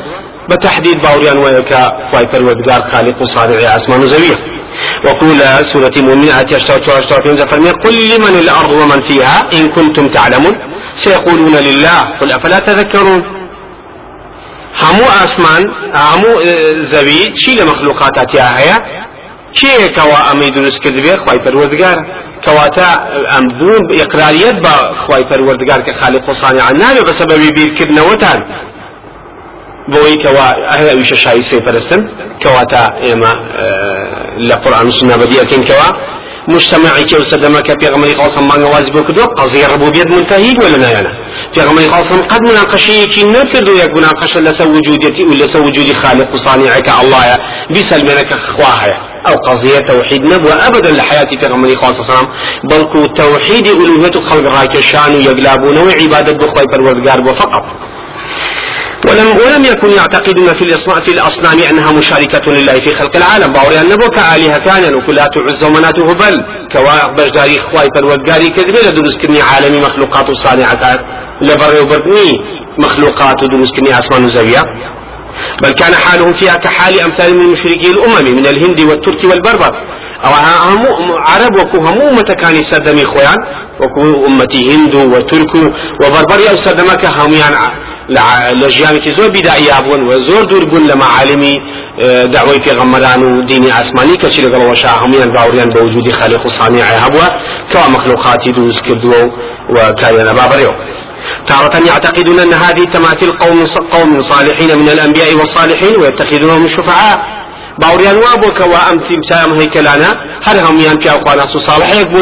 بتحديد 0.51 0.97
باوريان 1.03 1.39
ويكا 1.39 1.83
فاي 2.13 2.25
فرودگار 2.33 2.83
خالق 2.93 3.23
وصانع 3.23 3.77
أسمان 3.77 4.07
زوية 4.07 4.37
وقول 5.07 5.39
سورة 5.73 5.93
مؤمنة 5.97 6.33
هاتي 6.39 6.57
أشتر 6.57 7.47
فرمي 7.47 7.71
قل 7.71 7.95
لمن 8.11 8.39
الأرض 8.39 8.73
ومن 8.75 9.01
فيها 9.09 9.49
إن 9.53 9.65
كنتم 9.77 10.09
تعلمون. 10.09 10.53
سيقولون 10.97 11.57
لله 11.57 12.01
قل 12.21 12.33
أفلا 12.33 12.59
تذكرون؟ 12.59 13.44
همو 14.83 15.05
آسمان 15.25 15.63
همو 15.95 16.31
زوی 16.93 17.33
چی 17.41 17.51
لە 17.59 17.63
مەخلوقاتاتیا 17.71 18.47
هەیە؟ 18.59 18.79
کێکەوە 19.59 20.19
ئەمەی 20.29 20.51
دروست 20.57 20.79
کرد 20.83 20.97
بێ 21.05 21.15
خی 21.25 21.39
پەروەردگار؟ 21.45 21.99
کەواتە 22.45 22.89
ئەم 23.33 23.45
بوون 23.59 23.83
ئقراریت 24.01 24.57
بە 24.65 24.75
خی 25.03 25.23
پەروەردگار 25.31 25.81
کە 25.87 25.93
خالی 26.01 26.19
قسانی 26.29 26.61
نابێ 26.83 27.03
بە 27.09 27.13
سەبەبی 27.21 27.51
بیرکردنەوەتان. 27.57 28.41
بۆی 29.93 30.17
کەوا 30.23 30.49
هەیە 30.77 30.95
ویشە 30.99 31.17
شای 31.25 31.43
سێپەرستن 31.51 32.03
کەواتە 32.43 32.83
ئێمە 33.05 33.33
لە 34.49 34.57
قورآن 34.63 34.91
سنە 34.99 35.17
بەدیەکەین 35.21 35.63
کەوا. 35.69 35.89
مجتمعي 36.49 37.05
كي 37.05 37.17
وسلم 37.17 37.59
كبيغمري 37.59 38.13
قاسم 38.13 38.49
بان 38.49 38.63
واز 38.63 38.91
بكدو 38.91 39.25
قضية 39.25 39.67
ربوبية 39.67 40.05
منتهي 40.11 40.55
ولا 40.63 40.79
نايانا 40.79 41.13
بيغمري 41.55 41.87
قاسم 41.87 42.23
قد 42.23 42.41
مناقشة 42.43 43.05
كي 43.13 43.25
نكردو 43.25 43.73
يك 43.73 43.97
مناقشة 43.97 44.41
لسا 44.41 44.65
وجوديتي 44.65 45.23
ولا 45.25 45.47
سا 45.47 45.59
وجودي 45.59 45.95
خالق 45.95 46.35
وصانعك 46.35 46.89
الله 47.03 47.39
بسلمنك 47.71 48.35
خواها 48.35 48.93
أو 49.29 49.35
قضية 49.35 49.79
توحيد 49.79 50.23
نبوة. 50.33 50.67
أبدا 50.69 50.91
لحياتي 50.91 51.37
بيغمري 51.37 51.73
قاسم 51.73 52.03
صلى 52.03 52.29
بل 52.71 52.81
توحيد 53.17 53.67
ألوهية 53.67 54.21
خلق 54.29 54.47
راكشان 54.59 55.13
يقلابون 55.23 55.79
وعبادة 55.79 56.33
بخوي 56.39 56.65
بالوردقار 56.73 57.35
فقط. 57.35 57.65
ولم 59.09 59.29
ولم 59.37 59.65
يكن 59.65 59.91
يعتقدون 59.91 60.47
في 60.47 60.63
الإصنام 60.63 61.01
في 61.01 61.11
الأصنام 61.11 61.59
أنها 61.71 61.93
مشاركة 61.93 62.53
لله 62.53 62.81
في 62.81 62.95
خلق 62.95 63.17
العالم. 63.17 63.53
باوري 63.53 63.81
أن 63.81 63.89
نبوك 63.89 64.19
آلهة 64.19 64.59
كان 64.59 64.95
وكلات 64.95 65.31
عز 65.49 65.65
ومنات 65.65 66.01
هبل 66.01 66.35
كوا 66.73 67.07
بجداري 67.17 67.61
خواي 67.61 67.89
فالوقاري 67.95 68.49
كذبه 68.51 68.81
لدروس 68.91 69.17
كني 69.19 69.41
عالمي 69.41 69.79
مخلوقات 69.79 70.31
صانعة. 70.33 71.05
لبر 71.43 71.83
وبرني 71.83 72.31
مخلوقات 72.79 73.43
ودروس 73.43 73.73
كني 73.73 73.99
أسمان 73.99 74.27
زوية. 74.27 74.63
بل 75.63 75.71
كان 75.71 75.95
حالهم 75.95 76.33
فيها 76.33 76.55
كحال 76.55 77.01
أمثال 77.01 77.37
من 77.37 77.53
مشركي 77.53 77.91
الأمم 77.91 78.37
من 78.37 78.47
الهند 78.47 78.81
والترك 78.81 79.25
والبربر 79.25 79.71
أو 80.25 80.33
عرب 81.29 81.57
وكو 81.59 81.77
هم 81.77 82.17
متكاني 82.19 82.65
سدمي 82.65 83.05
خويان 83.05 83.37
وكو 83.81 84.27
أمتي 84.27 84.75
هند 84.75 84.95
وترك 84.95 85.55
وبربر 86.01 86.51
أو 86.51 86.57
سدمك 86.57 87.05
هم 87.07 87.33
يعني 87.33 87.57
لە 88.61 88.69
ژیانێکی 88.77 89.13
زۆر 89.19 89.31
بیدایا 89.31 89.81
بوون 89.81 90.01
و 90.09 90.13
زۆر 90.29 90.45
دوور 90.51 90.65
بوون 90.71 90.85
لە 90.91 90.97
معالمی 90.97 91.57
آه، 92.01 92.27
داوای 92.27 92.61
پێغەمبەران 92.67 93.21
و 93.23 93.43
دینی 93.47 93.71
ئاسمانی 93.71 94.17
کەچی 94.23 94.41
لەگەڵەوە 94.47 94.87
هەمویان 95.03 95.31
باوریان 95.37 95.71
بە 95.75 95.79
وجودی 95.87 96.13
خالق 96.13 96.47
و 96.47 96.49
صانع 96.49 96.83
هەبووە 97.05 97.29
کەوا 97.73 97.89
مەخلوقاتی 97.95 98.53
دروست 98.53 98.83
کردووە 98.87 99.21
و 99.75 99.77
کاریانە 100.01 100.35
بابڕێەوە 100.39 100.75
تارة 101.47 101.87
يعتقدون 101.87 102.39
أن 102.39 102.53
هذه 102.53 102.85
تماثيل 102.85 103.31
قوم 103.31 103.67
قوم 103.93 104.23
صالحين 104.23 104.79
من 104.79 104.89
الأنبياء 104.89 105.35
والصالحين 105.35 105.95
ويتخذونهم 106.01 106.69
شفعاء. 106.69 107.44
باوریان 107.83 108.17
وا 108.25 108.35
بۆ 108.43 108.49
کەوا 108.59 108.81
ئەم 108.87 108.99
تیمسایەم 109.07 109.53
هەیکەلانە 109.61 110.11
هەر 110.47 110.57
هەمویان 110.67 110.97
پیاخوانا 111.03 111.47
سو 111.53 111.59
ساڵحەیەک 111.69 112.09
و 112.17 112.21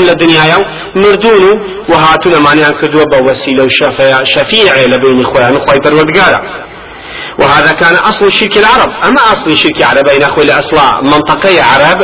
مردون 1.03 1.43
و 1.49 1.53
و 1.91 1.95
هاتوونە 2.05 2.39
مانیان 2.47 2.75
کردووە 2.81 3.05
بە 3.13 3.19
وەسیلە 3.29 3.63
و 3.65 3.69
شەفیع 4.35 4.67
لە 4.93 4.99
بینی 5.03 5.25
وهذا 7.39 7.73
كان 7.73 7.95
أصل 7.95 8.25
الشرك 8.25 8.57
العرب. 8.57 8.91
أما 9.05 9.33
أصل 9.33 9.51
الشرك 9.51 9.77
العرب 9.77 10.09
أين 10.09 10.23
أخوي؟ 10.23 10.45
لأصلا 10.45 11.01
منطقة 11.03 11.65
عرب 11.65 11.99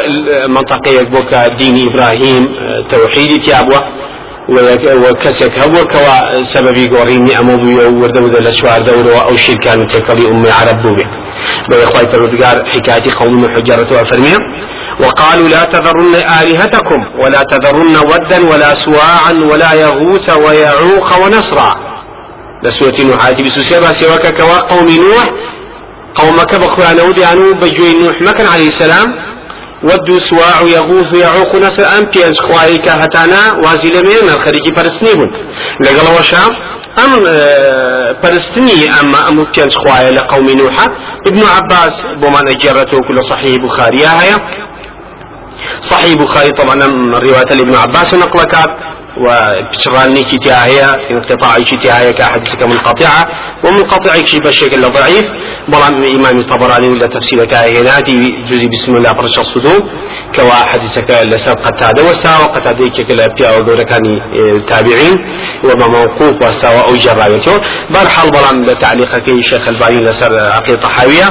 منطقة 0.49 1.03
بوكا 1.03 1.49
دين 1.49 1.89
إبراهيم 1.89 2.49
توحيد 2.91 3.43
تيابوة. 3.43 3.98
وكسك 4.49 5.59
هبو 5.61 5.85
كوا 5.85 6.43
سببي 6.43 6.89
قوريني 6.89 7.39
أمو 7.39 7.57
بيو 7.57 8.01
وردو 8.01 8.27
ذا 8.33 8.41
لشوار 8.41 8.83
دورو 8.83 9.19
أو 9.19 9.37
شركان 9.37 9.87
تكالي 9.87 10.29
أمي 10.29 10.51
عرب 10.51 10.83
بوبي. 10.83 11.05
بي 11.69 11.85
إخوائي 11.85 12.07
تردقار 12.07 12.57
حكاية 12.73 13.13
قوم 13.21 13.55
حجرة 13.55 14.03
وفرمية 14.03 14.37
وقالوا 15.01 15.49
لا 15.49 15.65
تذرن 15.65 16.15
آلهتكم 16.15 17.01
ولا 17.23 17.43
تذرن 17.43 17.97
ودا 17.97 18.51
ولا 18.51 18.75
سواعا 18.75 19.33
ولا 19.51 19.73
يغوث 19.73 20.37
ويعوق 20.37 21.09
ونصرا. 21.25 21.71
لسورة 22.65 22.99
نوح 23.01 23.27
آية 23.27 23.45
بسوسيبا 23.45 23.93
سواك 23.93 24.27
كوا 24.39 24.59
قوم 24.59 24.87
نوح. 24.87 25.27
قومك 26.15 26.55
بخوانا 26.55 27.03
وديانو 27.03 27.53
بجوي 27.61 27.93
نوح 28.03 28.23
مكان 28.23 28.47
عليه 28.47 28.69
السلام. 28.69 29.17
ود 29.85 30.19
سواع 30.19 30.61
يغوث 30.63 31.15
يعوق 31.21 31.55
نسر 31.57 31.99
ام 31.99 32.05
بينج 32.05 32.37
خواهي 32.49 32.79
كهتانا 32.79 33.53
وازي 33.65 33.89
لمين 33.91 34.29
الخريجي 34.35 34.75
فرسني 34.77 35.15
بون 35.15 35.31
لقل 35.81 36.19
وشام 36.19 36.51
أم 37.05 37.11
فرستني 38.23 38.91
اما 39.01 39.29
أم 39.29 39.37
بينج 39.57 39.73
خواهي 39.77 40.11
لقوم 40.11 40.51
نوحا 40.51 40.87
ابن 41.27 41.43
عباس 41.57 42.03
بمان 42.03 42.49
أجرته 42.49 42.99
كل 43.09 43.21
صحيح 43.25 43.57
بخاري. 43.65 44.07
هيا. 44.07 44.37
صحيح 45.81 46.15
بخاري 46.15 46.49
طبعا 46.49 46.75
رواية 47.19 47.51
ابن 47.61 47.75
عباس 47.75 48.15
نقلكات 48.15 48.69
وبشراني 49.17 50.25
كتيا 50.25 50.65
هي 50.67 50.81
انقطاع 51.11 51.59
كتيا 51.59 51.99
هي 52.01 52.13
كأحاديث 52.13 52.55
منقطعة 52.63 53.29
ومنقطع 53.65 54.13
كشي 54.17 54.39
بالشكل 54.39 54.81
ضعيف. 54.81 55.25
بلان 55.69 56.05
إمام 56.05 56.39
الطبراني 56.39 56.87
ولا 56.87 57.07
تفسير 57.07 57.45
كاهناتي 57.45 58.17
جزي 58.49 58.69
بسم 58.69 58.97
الله 58.97 59.13
برش 59.13 59.39
الصدور 59.39 59.81
كوا 60.37 60.51
حديثك 60.51 61.11
لسر 61.23 61.53
قتادة 61.53 62.03
وسا 62.05 62.39
وقتادة 62.39 62.89
كلا 63.05 63.25
ابتيا 63.27 63.51
ودورة 63.57 63.83
كان 63.83 64.21
آه، 64.21 64.59
تابعين. 64.69 65.17
وما 65.65 65.87
موقوف 65.87 66.43
وسا 66.43 66.69
أو 66.69 66.97
جرايته 66.97 67.53
برحل 67.91 68.31
بلان 68.31 68.65
لتعليقك 68.65 69.29
الشيخ 69.29 69.69
الباني 69.69 70.01
لسر 70.07 70.33
عقيدة 70.41 70.81
طحاوية 70.83 71.29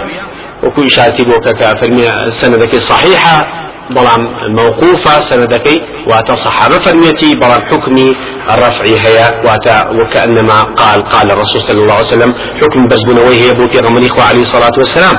وكل 0.63 0.85
إشارتي 0.85 1.23
بوكا 1.23 1.51
كفرمي 1.51 2.09
السندك 2.27 2.73
الصحيحة. 2.73 3.66
بەڵام 3.95 4.21
مووقوفە 4.57 5.15
سەنەدەکەی 5.29 5.77
واتە 6.09 6.35
صحابة 6.45 6.77
فرميتي 6.85 7.29
بەڵام 7.41 7.61
حكمي 7.71 8.09
الرفع 8.53 8.85
هي 9.05 9.17
واتا 9.45 9.77
وكأنما 9.97 10.57
قال 10.81 10.99
قال 11.13 11.27
الرسول 11.31 11.61
صلى 11.61 11.81
الله 11.83 11.93
عليه 11.93 12.13
وسلم 12.13 12.31
حكم 12.61 12.81
بس 12.91 13.01
بنوي 13.09 13.35
هي 13.43 13.53
بوتي 13.53 13.79
غمريخ 13.79 14.13
عليه 14.29 14.41
الصلاة 14.41 14.75
والسلام. 14.77 15.15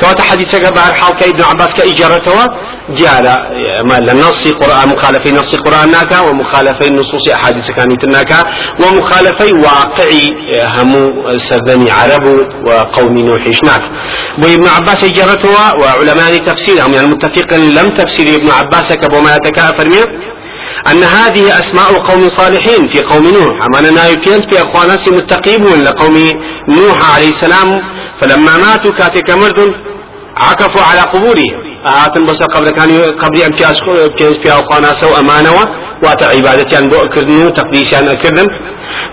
كواتا 0.00 0.22
حديثك 0.22 0.72
بعد 0.72 0.92
حال 0.92 1.14
كإبن 1.14 1.42
عباس 1.42 1.74
كإجارته 1.74 2.44
جعل 2.90 3.26
ما 3.84 3.94
لنص 4.00 4.48
قرآن 4.52 4.88
مخالفي 4.88 5.32
نص 5.32 5.56
قرآن 5.56 5.90
ناكا 5.90 6.20
ومخالفي 6.20 6.90
نصوص 6.90 7.28
أحاديث 7.28 7.70
كانت 7.70 8.04
ناكا 8.04 8.44
ومخالفي 8.80 9.52
واقعي 9.52 10.34
همو 10.64 11.02
سردني 11.36 11.90
عرب 11.90 12.26
وقوم 12.66 13.18
نوح 13.18 13.46
ناك 13.64 13.82
وابن 14.42 14.68
عباس 14.68 15.04
إجارته 15.04 15.50
وعلماء 15.80 16.36
تفسير 16.36 16.86
هم 16.86 16.94
يعني 16.94 17.06
متفق 17.06 17.54
لم 17.54 17.88
تفسير 17.94 18.34
ابن 18.34 18.50
عباس 18.50 18.92
كبما 18.92 19.36
يتكافر 19.36 19.88
منه 19.88 20.34
أن 20.90 21.02
هذه 21.02 21.58
أسماء 21.58 21.92
قوم 22.08 22.28
صالحين 22.28 22.88
في 22.88 23.02
قوم 23.02 23.24
نوح. 23.28 23.54
أما 23.66 23.88
أنا 23.88 24.08
يبينت 24.08 24.54
في 24.54 24.62
أخواناس 24.62 25.08
متقيبون 25.08 25.80
لقوم 25.82 26.16
نوح 26.68 27.14
عليه 27.14 27.28
السلام. 27.28 27.68
فلما 28.20 28.56
ماتوا 28.56 28.92
كاتك 28.92 29.30
مرد 29.30 29.74
عكفوا 30.36 30.82
على 30.82 31.00
قبورهم. 31.00 31.74
هاتن 31.84 32.24
بس 32.26 32.42
قبل 32.42 32.70
كان 32.70 32.90
قبل 33.22 33.38
أن 33.42 33.52
في 34.42 34.52
أخواناس 34.52 35.04
وأمانة 35.04 35.50
وأت 36.02 36.22
عبادتيان 36.22 36.88
بو 36.88 36.96
أكردن 36.96 37.52
تقديسيان 37.52 38.08
أكردن 38.08 38.46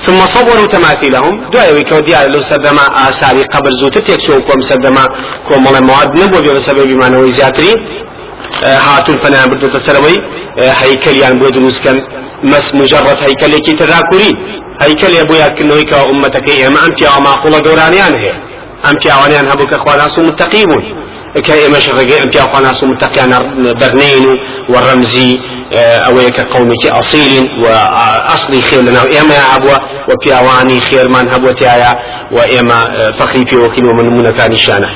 ثم 0.05 0.20
صوروا 0.36 0.65
تماثيلهم. 0.65 1.50
دعوا 1.53 1.74
ويكوديا 1.74 2.27
لو 2.27 2.41
سدما 2.41 3.10
آثاري 3.10 3.43
قبر 3.43 3.72
زوتت 3.81 4.10
يكسو 4.10 4.39
كوم 4.48 4.62
سدما 4.62 5.05
كوم 5.50 5.63
مواد 5.63 6.10
نبو 6.22 6.39
بسبب 6.55 6.89
ما 7.01 7.10
نوي 7.10 7.31
زياتري 7.31 7.74
هاتون 8.63 9.17
فنا 9.24 9.46
بردو 9.46 9.67
تسروي 9.67 10.15
هيكل 10.60 11.17
يعني 11.17 11.39
بو 11.39 11.50
دروس 11.50 11.81
كان 11.81 12.01
مس 12.43 12.75
مجرد 12.75 13.17
هيكل 13.24 13.58
كي 13.58 13.74
تذاكري 13.74 14.31
هيكل 14.81 15.13
يا 15.13 15.24
بويا 15.24 15.48
كنوي 15.48 15.84
كا 15.84 16.03
امتك 16.10 16.50
اما 16.50 16.86
أنت 16.86 17.01
يا 17.01 17.20
معقوله 17.20 17.60
دورانيان 17.60 18.15
هي 18.15 18.34
أنت 18.89 19.05
يا 19.05 19.15
وانيان 19.15 19.48
هبوك 19.48 19.74
اخوانا 19.74 20.08
سو 20.08 20.22
متقيمون. 20.22 20.84
كي 21.46 21.65
إما 21.65 21.79
شرقي 21.79 22.24
أنت 22.24 22.36
يا 22.36 22.43
اخوانا 22.43 22.74
سو 22.74 22.86
متقيان 22.86 23.31
برنين 23.81 24.39
والرمزي 24.70 25.39
ئەوەیە 26.05 26.31
کە 26.38 26.43
قومێکی 26.53 26.89
ئەسیلین 26.98 27.46
و 27.63 27.65
ئەسلی 28.29 28.62
خێر 28.67 28.81
لەناو 28.88 29.08
ئێمە 29.13 29.39
هەبووە 29.51 29.77
و 30.10 30.12
پیاوانی 30.22 30.79
خێرمان 30.88 31.25
هەبووتیایە 31.34 31.91
و 32.36 32.38
ئێمە 32.51 32.79
فەخری 33.17 33.46
پێوەکین 33.50 33.86
و 33.88 33.93
منمونونەکانی 33.98 34.60
شانە 34.65 34.89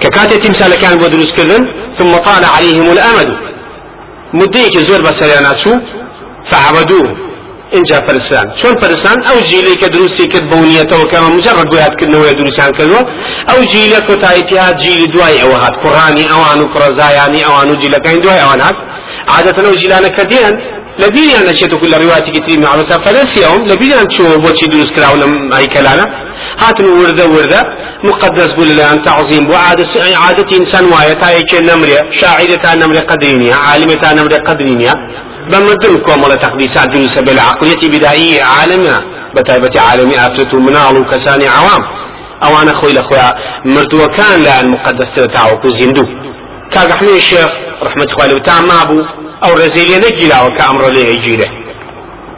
کە 0.00 0.08
کاتێک 0.16 0.40
تیمسالەکان 0.44 0.94
بۆ 1.00 1.06
دروستکردن 1.14 1.62
ثم 1.98 2.12
طال 2.26 2.44
عليهم 2.56 2.88
الأمد. 2.94 3.49
مدەیەکی 4.38 4.80
زۆر 4.88 5.00
بەسەریان 5.06 5.42
ناچوو 5.48 5.74
فعبدوه. 6.50 7.10
اینجا 7.76 7.98
پرسان 8.00 8.46
چۆن 8.60 8.74
پرسان 8.82 9.18
ئەو 9.28 9.38
جیلی 9.50 9.74
کە 9.80 9.88
دروستی 9.94 10.26
کرد 10.32 10.46
بەونیەتەوە 10.50 11.06
کەمە 11.12 11.28
مجرد 11.36 11.68
بۆیاتکردنەوەی 11.72 12.34
دروستیان 12.40 12.72
کردوە 12.78 13.00
ئەو 13.48 13.60
جیلە 13.72 14.00
کۆتاییتی 14.08 14.56
هات 14.56 14.76
جیلی 14.82 15.06
دوای 15.14 15.38
ئەوە 15.42 15.58
هات. 15.62 15.74
کوڕانی 15.82 16.24
ئەوان 16.32 16.58
و 16.62 16.66
کوڕزایانی 16.74 17.42
ئەوان 17.46 17.68
و 17.70 17.74
جیلەکانی 17.82 18.20
دوای 18.24 18.40
ئەوان 18.44 18.60
هات. 18.66 18.76
عادەتەن 19.34 19.64
ئەو 19.68 19.76
جیلانە 19.80 20.10
کردیان 20.98 21.42
لبيان 21.42 21.46
نشيت 21.46 21.74
كل 21.74 21.92
روايات 21.92 22.30
كتير 22.30 22.60
مع 22.60 22.76
مسا 22.76 22.98
فلسيهم 22.98 23.64
لبيان 23.64 24.10
شو 24.10 24.38
بوشي 24.38 24.66
دروس 24.66 24.92
كراو 24.92 25.14
لم 25.16 25.52
هاي 25.52 25.66
كلانا 25.66 26.04
هاتن 26.58 26.84
وردة 26.84 27.26
وردة. 27.26 27.62
مقدس 28.04 28.52
بول 28.52 28.68
لأن 28.76 29.02
تعظيم 29.02 29.50
وعادة 29.50 29.86
عادة 30.22 30.56
إنسان 30.58 30.84
وايا 30.84 31.14
تاي 31.14 31.44
نمرة 31.68 32.10
شاعرة 32.10 32.54
تا 32.62 32.74
نمرة 32.74 33.00
قدرينيا 33.10 33.54
عالمة 33.54 33.94
تا 33.94 34.14
نمرة 34.14 34.38
قدرينيا 34.48 34.92
بمدن 35.50 35.96
كومل 36.06 36.32
تقديسات 36.38 36.88
دروس 36.88 37.18
بالعقلية 37.18 37.82
بدائية 37.94 38.42
عالمة 38.44 38.96
بتايبة 39.34 39.80
عالمي 39.80 40.16
أفلت 40.26 40.54
منال 40.54 40.96
وكساني 40.96 41.46
عوام. 41.56 41.82
أو 42.44 42.62
أنا 42.62 42.72
خوي 42.80 42.92
لأخويا 42.92 43.32
مردوة 43.64 44.06
كان 44.06 44.42
لأن 44.42 44.70
مقدس 44.70 45.14
تتعوق 45.14 45.66
زندو. 45.66 46.04
كاقحني 46.72 47.16
الشيخ 47.16 47.50
رحمة 47.82 48.06
خوالي 48.14 48.34
وتعم 48.34 48.64
مابو 48.66 49.02
ئەو 49.02 49.29
ڕێزیلێ 49.58 49.98
نەگیراوە 50.04 50.50
کە 50.56 50.62
ئەمڕۆ 50.68 50.88
لێ 50.94 51.02
ئەیگیرێ 51.10 51.48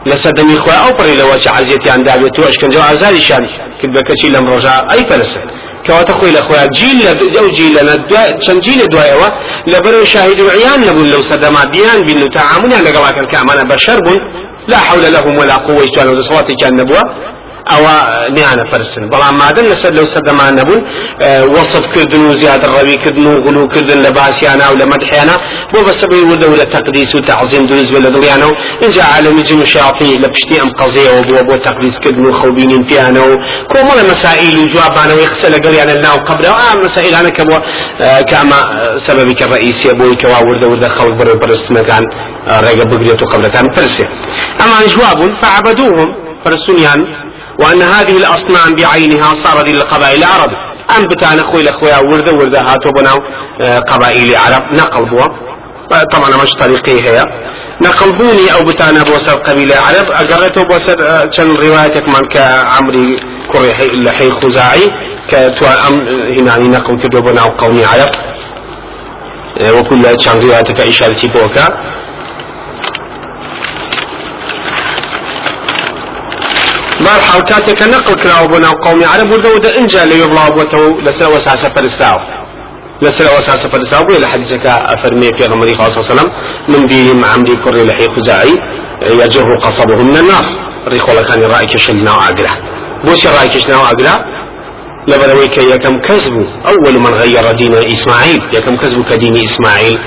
لە 0.08 0.16
سەردەمی 0.22 0.58
خۆی 0.62 0.78
ئەو 0.82 0.92
پڕی 0.98 1.16
لەوە 1.20 1.36
چ 1.42 1.46
عزیەتیان 1.58 2.00
داوێت 2.08 2.34
و 2.38 2.42
ئەشکەنجە 2.48 2.78
و 2.80 2.86
ئازاریشان 2.88 3.44
کرد 3.78 3.92
بە 3.96 4.02
کەچی 4.08 4.28
لەم 4.34 4.44
ڕۆژە 4.52 4.74
ئەی 4.90 5.02
پەرسن 5.10 5.44
کەواتە 5.86 6.12
خۆی 6.18 6.32
لە 6.36 6.42
خۆیان 6.46 6.70
جیل 6.78 6.98
لە 7.06 7.12
ئەو 7.38 7.48
جیل 7.56 7.72
لە 7.88 7.94
چەند 8.44 8.60
جیل 8.64 8.78
لە 8.82 8.86
دوایەوە 8.92 9.28
لە 9.72 9.78
بەرەو 9.84 10.04
شاهید 10.14 10.40
و 10.40 10.50
عیان 10.56 10.80
نەبوون 10.88 11.08
لەو 11.12 11.22
سەردەما 11.30 11.62
بیان 11.74 11.98
بین 12.06 12.22
و 12.22 12.28
تعاملیان 12.36 12.82
لەگەڵاکەن 12.88 13.26
کە 13.30 13.36
ئەمانە 13.40 13.64
بەشەر 13.72 13.98
بوون 14.04 14.20
لا 14.72 14.78
حول 14.86 15.04
لهم 15.16 15.38
ولا 15.38 15.54
قوة 15.54 15.84
إلا 15.84 16.04
بالله 16.04 16.22
صلاتي 16.22 16.54
كان 16.54 16.74
نبوة 16.80 17.02
ئەوە 17.70 17.94
نیانە 18.36 18.64
پرسن 18.70 19.04
بەڵام 19.12 19.34
مادن 19.42 19.66
لەسەر 19.72 19.92
لەو 19.98 20.06
سەردەمان 20.14 20.52
نەبوون 20.58 20.80
وەسف 21.56 21.84
کردن 21.94 22.22
و 22.28 22.34
زیادر 22.42 22.68
ڕەویکردن 22.76 23.26
و 23.26 23.34
غلوکردن 23.44 23.98
لە 24.06 24.10
باسییانە 24.18 24.66
و 24.72 24.74
لە 24.80 24.86
مەدحیانە 24.92 25.36
بۆ 25.72 25.78
بەسەبەی 25.88 26.22
وردە 26.28 26.46
و 26.52 26.56
لە 26.60 26.66
تەقدیس 26.74 27.14
و 27.14 27.20
تعظیم 27.20 27.62
دروست 27.70 27.92
لە 28.06 28.10
دڵیانە 28.14 28.46
و 28.50 28.54
اینجا 28.82 29.02
عالمی 29.14 29.42
جن 29.42 29.60
و 29.62 29.66
شیاطی 29.72 30.14
لە 30.24 30.28
پشتی 30.34 30.56
ئەم 30.62 30.70
قەزەیەوە 30.80 31.20
بووە 31.26 31.42
بۆ 31.48 31.54
تەقلیدکردن 31.66 32.24
و 32.26 32.32
خەوبینین 32.40 32.82
پیانە 32.88 33.22
و 33.30 33.32
کۆمەڵە 33.72 34.02
مەسائیل 34.10 34.56
و 34.58 34.68
جوابانەوەی 34.72 35.28
قسە 35.32 35.48
لەگەڵیانە 35.54 35.94
ناو 36.06 36.18
قبرەوە 36.28 36.58
ئا 36.62 36.72
مەسائلانە 36.84 37.30
کە 37.36 37.42
بووە 37.48 37.60
کە 38.28 38.34
ئەمە 38.40 38.60
سەبەبی 39.06 39.34
کە 39.40 39.46
ڕئیسیە 39.52 39.92
بۆی 39.98 40.16
کەوا 40.22 40.38
وردە 40.46 40.66
وردە 40.70 40.88
خەڵک 40.96 41.14
بەرەو 41.18 41.40
پەرستنەکان 41.42 42.04
ڕێگە 42.64 42.84
بگرێت 42.90 43.20
و 43.22 43.26
قبلەکان 43.32 43.66
پرسێ 43.76 44.04
ئەمان 44.60 44.84
جوابون 44.92 45.30
فعبدوهم 45.40 46.08
پرسونیان 46.44 47.00
وأن 47.62 47.82
هذه 47.82 48.16
الأصنام 48.16 48.74
بعينها 48.74 49.34
صارت 49.34 49.68
للقبائل 49.68 50.18
العرب. 50.18 50.50
أم 50.96 51.02
بتانا 51.02 51.42
خوي 51.42 51.62
لأخويا 51.62 51.98
وردة 51.98 52.32
وردة 52.32 52.60
هاتو 52.60 52.90
بناو 52.90 53.16
آه، 53.60 53.78
قبائل 53.78 54.36
عرب. 54.36 54.62
نقل 54.76 55.04
بوا 55.10 55.26
طبعا 56.12 56.42
مش 56.42 56.52
طريقي 56.52 57.08
هي. 57.08 57.24
نقلبوني 57.82 58.52
أو 58.54 58.64
بتانا 58.64 59.02
بوسر 59.02 59.38
قبيلة 59.38 59.76
عرب. 59.76 60.10
اقرأته 60.10 60.62
بوسر 60.62 60.96
كان 61.26 61.56
روايتك 61.56 62.08
من 62.08 62.28
كعمري 62.34 63.16
كريحي 63.52 63.86
لحي 63.86 64.30
خزاعي 64.30 64.88
كتوا 65.28 65.88
أم 65.88 65.94
هنا 66.38 66.78
نقل 66.78 67.02
كدو 67.02 67.20
بناو 67.20 67.48
قومي 67.48 67.84
عرب. 67.84 68.10
وكل 69.78 70.02
كان 70.02 70.38
روايتك 70.42 70.80
اشارتي 70.80 71.26
بوكا. 71.26 71.68
بارحال 77.04 77.42
كاتك 77.50 77.82
نقل 77.82 78.14
كراو 78.22 78.46
بناو 78.52 78.72
قومي 78.84 79.04
عرب 79.04 79.32
ودا 79.32 79.78
انجا 79.78 80.04
ليبلا 80.04 80.48
بوتو 80.56 81.00
لسا 81.00 81.26
وساسة 81.26 81.68
فرساو 81.74 82.18
لسر 83.02 83.24
وساسة 83.24 83.68
فرساو 83.68 84.06
إلى 84.16 84.26
حديثك 84.32 84.66
أفرمي 84.66 85.28
في 85.36 85.44
غمري 85.50 85.72
صلى 85.72 85.86
الله 85.86 85.94
عليه 85.96 86.12
وسلم. 86.12 86.30
من 86.68 86.86
ديهم 86.86 87.24
عمدي 87.24 87.56
كري 87.64 87.84
لحي 87.84 88.06
خزاعي. 88.16 88.54
يجر 89.20 89.48
قصبه 89.64 89.96
من 90.08 90.16
النار. 90.16 90.44
ريخولا 90.88 91.22
كان 91.22 91.42
رأيك 91.42 91.76
شلنا 91.76 92.10
وعقله 92.16 92.54
بوش 93.04 93.26
رأيك 93.26 93.58
شلنا 93.58 93.76
وعقله 93.76 94.14
لبرويك 95.08 95.58
يكم 95.58 96.00
كذب. 96.00 96.36
أول 96.72 96.94
من 97.04 97.12
غير 97.22 97.52
دين 97.52 97.74
إسماعيل. 97.74 98.40
يكم 98.56 98.76
كذب 98.76 99.04
كدين 99.10 99.34
إسماعيل. 99.48 99.98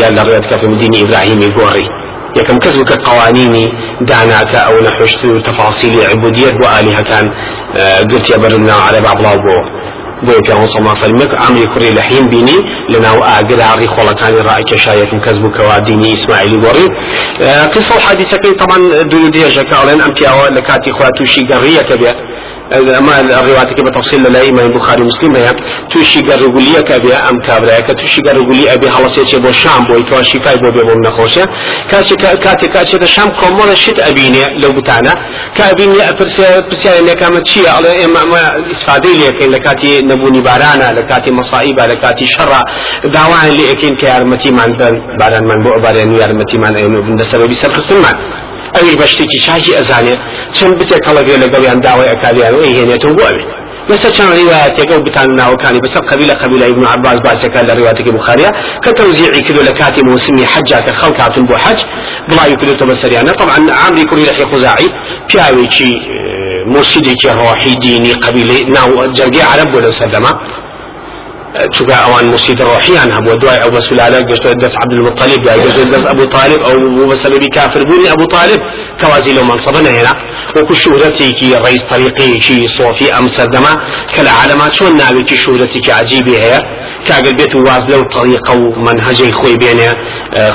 يا 0.00 0.10
لغيتك 0.10 0.60
في 0.60 0.66
دين 0.82 0.94
إبراهيم 1.06 1.40
يقوري 1.48 1.86
يكم 2.36 2.58
كذبك 2.58 2.92
قوانين 2.92 3.68
دعناك 4.00 4.54
أو 4.54 4.74
نحشت 4.80 5.26
تفاصيل 5.26 6.06
عبودية 6.10 6.54
وآلهة 6.62 7.02
كان 7.02 7.28
قلت 8.10 8.30
يا 8.30 8.36
برنا 8.36 8.72
على 8.72 9.00
بعض 9.00 9.16
الله 9.16 9.78
بۆی 10.26 10.40
پێ 10.46 10.54
سەما 10.74 10.94
فەرمێک 11.00 11.32
ئەمری 11.40 11.66
کوڕی 11.72 11.92
لە 11.98 12.02
حین 12.08 12.26
بینی 12.32 12.58
لەناو 12.92 13.18
ئاگراری 13.28 13.88
خۆڵەکانی 13.94 14.40
ڕای 14.48 14.64
کێشایەکم 14.70 15.20
کەس 15.24 15.36
بووکەوە 15.42 15.76
دینی 15.88 16.08
ئیسماعیلی 16.14 16.58
گۆڕی 16.64 16.86
قصە 17.72 17.92
و 17.96 18.00
حادیسەکەی 18.06 18.54
طبعا 18.60 18.78
دوو 19.10 19.28
دێژەکە 19.34 19.74
ئەڵێن 19.80 20.00
ئەم 20.04 20.12
پیاوە 20.16 20.46
لە 20.56 20.62
کاتی 20.68 20.92
اما 22.72 23.20
الروايات 23.20 23.80
بتفصيل 23.80 24.22
لا 24.32 24.48
إمام 24.48 24.66
البخاري 24.66 25.02
مسلم 25.02 25.36
هي 25.36 25.54
توشي 25.90 26.20
قرقولية 26.20 26.80
كابي 26.80 27.14
أم 27.14 27.40
كابرايا 27.48 27.80
توشي 27.80 28.20
قرقولية 28.20 28.74
أبي 28.74 28.90
خلاص 28.90 29.18
يتي 29.18 29.38
بو 29.38 29.52
شام 29.52 29.84
يتوا 29.90 30.22
شفاي 30.22 30.56
بو 30.56 30.70
بي 30.70 30.80
بو 30.80 31.00
نخوشة 31.00 31.48
كاتي 31.90 32.16
كاتي 32.16 32.68
كاتي 32.68 33.06
شام 33.06 33.28
كومولا 33.28 33.74
شت 33.74 33.98
أبيني 34.00 34.44
لو 34.58 34.72
بتاعنا 34.72 35.14
كأبيني 35.56 36.10
أبرسي 36.10 36.62
برسي 36.68 36.98
أنا 36.98 37.14
كامت 37.14 37.46
شيء 37.46 37.68
على 37.68 38.04
إما 38.04 38.24
ما 38.24 38.70
استفادة 38.70 39.10
لي 39.12 39.38
كين 39.38 39.50
لكاتي 39.50 40.02
نبوني 40.02 40.40
بارانا 40.40 40.92
لكاتي 40.92 41.30
مصائب 41.30 41.80
لكاتي 41.80 42.26
شر. 42.26 42.52
دعوان 43.04 43.48
لي 43.56 43.74
كين 43.74 43.96
كيارمتي 43.96 44.50
من 44.50 44.70
باران 45.20 45.44
من 45.44 45.58
بو 45.64 45.80
باران 45.80 46.14
يارمتي 46.14 46.58
من 46.58 46.76
أينو 46.76 47.02
بندسبب 47.02 47.52
سرخصن 47.52 47.96
من. 47.96 48.47
ئەوی 48.74 48.94
بەشتێکی 49.00 49.38
چاکی 49.46 49.72
ئەزانێ 49.78 50.16
چەند 50.56 50.74
بتێک 50.78 51.00
کەڵەگەێ 51.06 51.36
لەگەڵیان 51.44 51.78
داوای 51.86 52.08
ئەکاریان 52.12 52.54
و 52.54 52.62
هێنێتەوە 52.78 53.14
بۆ 53.18 53.24
ئەوێ 53.28 53.44
لەسەر 53.90 54.12
چەند 54.16 54.30
ڕیوایەتێکە 54.38 54.94
و 54.98 55.02
بتان 55.06 55.28
ناوەکانی 55.40 55.80
بەسەر 55.84 56.02
قبیلە 56.10 56.34
قبیلە 56.42 56.64
ابن 56.72 56.84
عباس 56.94 57.18
باسەکە 57.26 57.60
لە 57.68 57.72
ڕیواتێکی 57.78 58.12
بخاریە 58.18 58.50
کە 58.84 58.90
تەوزیعی 58.98 59.40
کردو 59.46 59.62
لە 59.68 59.72
کاتی 59.80 60.02
موسمی 60.10 60.44
حەجا 60.52 60.78
کە 60.86 60.92
خەڵک 61.00 61.18
هاتون 61.22 61.44
بۆ 61.50 61.56
حەج 61.64 61.80
بڵاوی 62.28 62.56
کردوتە 62.60 62.84
بەسەریانە 62.90 63.32
طبعا 63.40 63.58
عامری 63.80 64.04
کوڕی 64.10 64.24
لەحی 64.30 64.44
خوزاعی 64.50 64.88
پیاوێکی 65.28 65.92
مرشدێکی 66.74 67.28
ڕۆحی 67.38 67.74
دینی 67.84 68.12
قبیلەی 68.24 68.62
ناو 68.76 68.90
جەرگی 69.18 69.42
عرب 69.52 69.68
بۆ 69.72 69.78
لەو 69.84 69.92
سەردەما 71.54 71.74
چونکە 71.74 71.94
ئەوان 72.02 72.24
مسید 72.34 72.58
ڕۆحیان 72.62 73.10
هەبوو 73.16 73.38
دوای 73.42 73.58
ئەو 73.62 73.70
بەسولالە 73.76 74.20
گەشتە 74.30 74.50
دەست 74.62 74.76
عبد 74.82 74.92
المطلب 74.92 75.40
گەشتە 75.46 75.84
دەست 75.92 76.06
ئەبو 76.10 76.24
طالب 76.26 76.60
ئەو 76.66 77.08
بەسەبەبی 77.10 77.48
کافر 77.56 77.82
بوونی 77.88 78.08
ئەبو 78.08 78.26
طالب. 78.26 78.60
کەوازی 79.00 79.32
لەو 79.36 79.44
منصبە 79.50 79.80
نهێنا 79.86 80.14
وەکو 80.56 80.74
شوهرەتێکی 80.82 81.48
ڕئیس 81.64 81.84
طریقەیەکی 81.92 82.58
صۆفی 82.76 83.08
ئەم 83.14 83.26
سەردەما 83.36 83.72
کە 84.12 84.20
لە 84.26 84.32
عالەما 84.38 84.66
چۆن 84.76 84.92
ناوێکی 85.00 85.36
شوهرەتێکی 85.44 85.90
عجیبی 86.00 86.36
هەیە 86.42 86.60
کاگەر 87.08 87.34
بێت 87.38 87.54
و 87.54 87.60
واز 87.68 87.84
لەو 87.92 88.02
طریقە 88.16 88.54
و 88.60 88.64
منهجەی 88.86 89.32
خۆی 89.38 89.56
بێنێ 89.62 89.90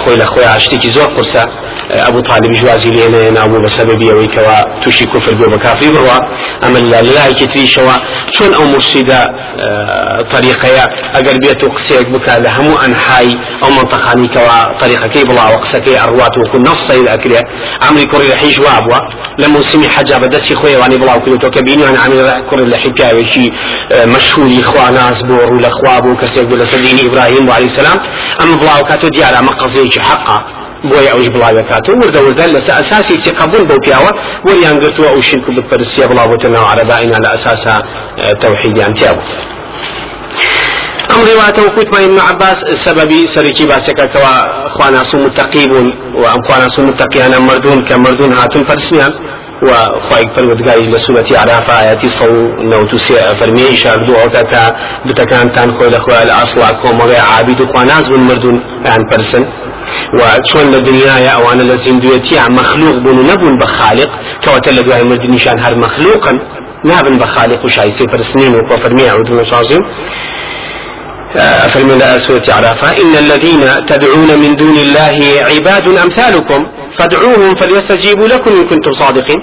خۆی 0.02 0.18
لە 0.22 0.26
خۆی 0.32 0.46
شتێکی 0.64 0.90
زۆر 0.96 1.10
قرسە 1.16 1.44
ئەبوو 2.06 2.22
طالب 2.22 2.52
جوازی 2.60 2.92
لێنێ 2.96 3.32
نابوو 3.38 3.64
بە 3.64 3.70
سەبەبی 3.78 4.08
ئەوەی 4.12 4.30
کەوا 4.36 4.60
تووشی 4.82 5.06
کوفر 5.06 5.34
بۆ 5.40 5.46
بە 5.54 5.58
کافری 5.66 5.90
بڕوە 5.96 6.18
ئەمە 6.64 6.80
لە 6.92 7.00
لایەکی 7.16 7.48
تریشەوە 7.52 7.96
چۆن 8.36 8.52
ئەو 8.58 8.66
مرشیدە 8.74 9.22
طریقەیە 10.34 10.86
ئەگەر 11.16 11.38
بێت 11.44 11.64
و 11.64 11.70
قسێک 11.76 12.08
بکە 12.14 12.34
لە 12.46 12.50
هەموو 12.56 12.80
ئەنحای 12.82 13.30
ئەو 13.62 13.72
منتەخانی 13.78 14.28
کەوا 14.36 14.60
طریقەکەی 14.82 15.24
بڵاوە 15.30 15.58
قسەکەی 15.64 15.98
ئەڕوات 16.02 16.34
وەکو 16.42 16.58
نەفسەی 16.68 17.04
ئەکرێ 17.14 17.42
ئەمری 17.84 18.08
کوڕی 18.34 18.40
لە 18.40 18.44
حیش 18.44 18.60
وابووە 18.60 19.00
لە 19.42 19.48
موسمی 19.48 19.88
حەجا 19.88 20.18
بەدەستی 20.20 20.56
خۆی 20.56 20.76
وانی 20.76 20.98
بڵاو 20.98 21.20
کردو 21.26 21.50
کە 21.56 21.62
بینیان 21.64 21.96
ئەمری 21.96 22.50
کوڕی 22.50 22.68
لە 22.74 22.78
حیکاوێکی 22.84 23.52
مەشهوری 24.14 24.64
خواناس 24.64 25.24
بۆ 25.24 25.36
ڕوو 25.50 25.62
لە 25.66 25.70
خوا 25.78 26.02
بوو 26.02 26.16
کەسێک 26.22 26.46
بوو 26.50 26.58
لەسەر 26.62 26.80
دینی 26.86 27.02
ئیبراهیم 27.02 27.48
وعليه 27.48 27.70
السلام. 27.72 28.00
ئەم 28.40 28.50
بڵاو 28.60 28.84
کاتۆ 28.90 29.08
دیارە 29.16 29.38
ئەمە 29.40 29.54
قەزەیەکی 29.62 30.02
حەقا 30.10 30.38
بۆی 30.90 31.08
ئەوش 31.12 31.28
بڵاوەکاتەوە 31.36 31.96
وردە 32.02 32.20
وردە 32.26 32.46
لەسەر 32.56 32.76
ئەساسی 32.80 33.16
سێقبول 33.24 33.64
بەو 33.70 33.80
پیاوە 33.86 34.12
وەریان 34.48 34.78
گرتووە 34.84 35.10
ئەو 35.14 35.22
شرک 35.30 35.46
و 35.50 35.52
بتپەرستیە 35.58 36.06
بڵاوەتە 36.10 36.48
ناو 36.56 36.66
عەرەبائینا 36.72 37.18
لە 37.24 37.30
ئەساسا 37.34 37.76
تەوحیدیان 38.42 38.94
تیابوو 38.98 39.26
ئەم 41.14 41.24
ڕێواتە 41.30 41.62
وکوتمان 41.64 42.04
ابن 42.04 42.20
عباس 42.30 42.60
سەبەبی 42.86 43.22
سەرکی 43.34 43.66
باسەکە 43.72 44.06
کەوا 44.14 44.36
خواناس 44.76 45.10
و 45.14 45.18
متەقی 45.26 45.66
بوون 45.72 45.88
و 46.22 46.24
ئەم 46.32 46.42
خواناس 46.48 46.80
و 46.80 46.82
متەقیانە 46.90 47.40
مردون 47.50 47.80
کە 47.88 47.96
مردون 48.06 48.32
هاتون 48.40 48.64
پەرسیان 48.70 49.14
و 49.68 49.70
خواهی 50.06 50.28
پەروەردگاری 50.36 50.88
لە 50.94 51.00
سوەتی 51.06 51.36
عرافە 51.44 51.76
ئاەتی 51.84 52.10
سە 52.18 52.26
و 52.36 52.40
نەوت 52.72 52.94
و 52.94 52.98
سێ 53.06 53.18
فەرمیە 53.40 53.68
ئیشاردووەکە 53.74 54.42
تا 54.52 54.64
بتەکانتان 55.08 55.70
خۆی 55.76 55.90
لە 55.96 56.00
خۆی 56.04 56.26
لە 56.30 56.34
ئاسڵا 56.40 56.70
کۆمەڵی 56.82 57.20
عابید 57.32 57.62
و 57.62 57.66
خواناز 57.72 58.06
بوون 58.10 58.24
مردون 58.30 58.58
یان 58.86 59.04
پرسن 59.10 59.44
و 60.18 60.20
چۆن 60.50 60.66
لە 60.74 60.80
دنیاە 60.88 61.18
ئەوانە 61.34 61.64
لە 61.72 61.76
زیندوێتیان 61.86 62.52
مەخلوق 62.60 62.96
بوون 63.04 63.18
و 63.20 63.24
نەبوون 63.32 63.56
بە 63.62 63.68
خالق 63.78 64.10
کەواتە 64.44 64.70
لە 64.78 64.82
دوای 64.86 65.04
مردنیشان 65.12 65.58
هەر 65.66 65.74
مەخلوقن 65.84 66.38
نابن 66.90 67.16
بە 67.22 67.28
خالق 67.36 67.66
و 67.66 67.70
شایسته 67.70 68.06
پرسنین 68.06 68.54
و 68.56 68.60
کۆ 68.70 68.76
شازیم 71.34 71.70
فرمنا 71.70 72.20
سورة 72.20 72.44
عرافة 72.48 72.90
إن 73.04 73.16
الذين 73.16 73.86
تدعون 73.86 74.40
من 74.40 74.56
دون 74.56 74.78
الله 74.78 75.18
عباد 75.50 75.88
أمثالكم 75.98 76.62
فادعوهم 76.98 77.56
فليستجيبوا 77.56 78.28
لكم 78.28 78.52
إن 78.54 78.64
كنتم 78.64 78.92
صادقين. 78.92 79.40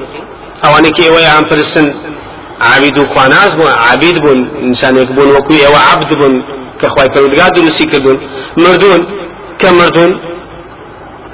أو 0.64 0.78
أنك 0.78 1.00
إيوة 1.00 1.28
عم 1.28 1.44
فرسن 1.50 1.94
عبيد 2.60 3.06
خواناز 3.14 3.54
بون 3.54 3.70
عبيد 3.70 4.14
بون 4.24 4.38
إنسان 4.62 4.96
يكبون 4.96 5.30
وكو 5.30 5.54
إيوة 5.54 5.78
عبد 5.92 6.14
بون 6.14 6.42
كخواي 6.80 7.08
فرودقاد 7.14 7.52
دون 7.52 7.70
سيكردون 7.70 8.20
مردون 8.56 9.06
كمردون 9.58 10.20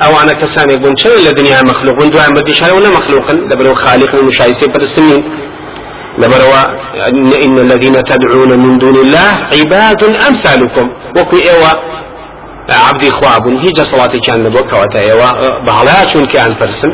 أو 0.02 0.20
أنا 0.22 0.32
كسان 0.32 0.70
يكبون 0.70 0.96
شنو 0.96 1.12
الدنيا 1.12 1.62
مخلوقون 1.62 2.10
دعاء 2.10 2.30
مردي 2.30 2.54
شاي 2.54 2.70
ولا 2.70 2.88
مخلوقا 2.88 3.32
دبروا 3.50 3.74
خالق 3.74 4.14
ومشايسين 4.20 4.72
فرسنين 6.18 6.24
لبروا 6.24 6.64
إن 7.46 7.58
الذين 7.58 8.02
تدعون 8.02 8.60
من 8.64 8.78
دون 8.78 8.94
الله 8.94 9.30
عباد 9.52 10.02
أمثالكم. 10.28 10.90
وكو 11.16 11.36
إيوا 11.36 11.72
عبدي 12.70 13.10
خواب 13.10 13.46
هي 13.48 13.84
صلاتي 13.84 14.18
كان 14.20 14.42
نبوك 14.42 14.72
وتا 14.72 15.00
إيوا 15.00 15.60
بهلا 15.66 16.04
كان 16.24 16.54
فرسن 16.60 16.92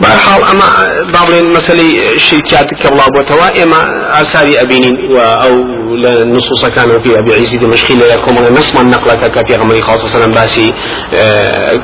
بارحال 0.00 0.44
أما 0.44 0.64
بعض 1.12 1.30
المسألة 1.30 2.16
شركات 2.16 2.74
كالله 2.82 3.06
بوتوا 3.06 3.62
إما 3.62 3.80
اثاري 4.20 4.60
أبينين 4.60 5.16
أو 5.16 5.54
لنصوص 5.96 6.66
كان 6.66 7.02
في 7.02 7.18
أبي 7.18 7.34
عيسى 7.34 7.56
دمشقي 7.56 7.94
لكم 7.94 8.34
نسمع 8.58 8.80
النقلة 8.80 9.14
كفي 9.14 9.54
غمري 9.60 9.82
خاصة 9.82 10.08
سلام 10.08 10.32
باسي 10.32 10.72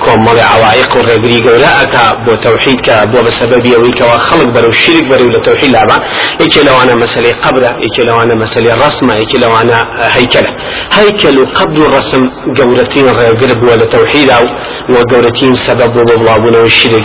كوم 0.04 0.24
مالي 0.24 0.40
عوائق 0.40 0.96
والرقري 0.96 1.38
ولا 1.46 1.82
اتا 1.82 2.14
بو 2.14 2.34
توحيد 2.34 2.80
كبو 2.80 3.22
بسبب 3.22 3.66
يويك 3.66 4.00
وخلق 4.00 4.48
برو 4.54 4.68
الشرك 4.68 5.04
برو 5.04 5.26
لتوحيد 5.26 5.72
لعبا 5.72 5.98
إيكي 6.40 6.62
لو 6.64 6.82
أنا 6.82 6.94
مسألة 6.94 7.32
قبرة 7.44 7.66
إيكي 7.68 8.02
لو 8.08 8.22
أنا 8.22 8.34
مسألة 8.34 8.86
رسمة 8.86 9.14
إيكي 9.14 9.38
لو 9.38 9.56
أنا 9.56 9.84
هيكلة. 10.16 10.48
هيكل 10.92 11.46
قبل 11.46 11.82
الرسم 11.82 12.22
قورتين 12.58 13.08
الرقرب 13.08 13.62
ولا 13.62 13.84
توحيد 13.86 14.30
أو 14.30 14.44
وقورتين 14.90 15.54
سبب 15.54 15.96
وبلابون 15.96 16.54
والشرك 16.56 17.04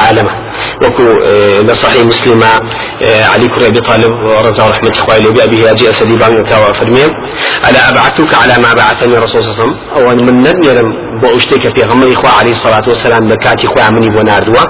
العالم 0.00 0.26
وكو 0.84 1.04
لصحيح 1.62 2.04
مسلم 2.04 2.42
علي 3.02 3.48
كري 3.48 3.66
أبي 3.66 3.80
طالب 3.80 4.12
رضا 4.46 4.70
رحمة 4.70 4.90
اخوائي 4.90 5.20
لو 5.22 5.32
بابي 5.32 5.70
أجي 5.70 5.90
اسدي 5.90 6.16
بانك 6.16 6.54
فرمين 6.80 7.08
ألا 7.68 7.88
أبعثك 7.88 8.34
على 8.34 8.54
ما 8.62 8.72
بعثني 8.74 9.18
الرسول 9.18 9.42
صلى 9.42 9.50
الله 9.50 9.60
عليه 9.60 9.62
وسلم. 9.62 9.76
أو 9.96 10.10
من 10.26 10.36
نديرم 10.48 11.20
بو 11.20 11.36
اشتك 11.36 11.76
في 11.76 11.82
غمر 11.82 12.12
إخوة 12.12 12.30
عليه 12.30 12.52
الصلاة 12.52 12.86
والسلام 12.88 13.28
بكاتي 13.28 13.66
إخوة 13.66 13.90
مني 13.90 14.08
بوناردوا 14.08 14.64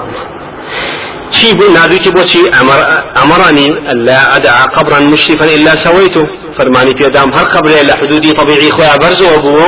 شي 1.31 1.53
بو 1.53 1.73
نادوتي 1.73 2.09
بوشي 2.11 2.39
أمر 2.61 2.79
أمرني 3.23 3.67
ألا 3.91 4.35
أدعى 4.35 4.63
قبرا 4.63 4.99
مشرفا 4.99 5.45
إلا 5.45 5.75
سويته. 5.75 6.27
فرماني 6.57 6.91
في 6.97 7.09
دام 7.09 7.33
هر 7.33 7.45
قبر 7.45 7.71
إلا 7.81 7.93
حدودي 7.97 8.31
طبيعي 8.31 8.71
خويا 8.71 8.97
برزو 8.97 9.35
أبوه 9.35 9.67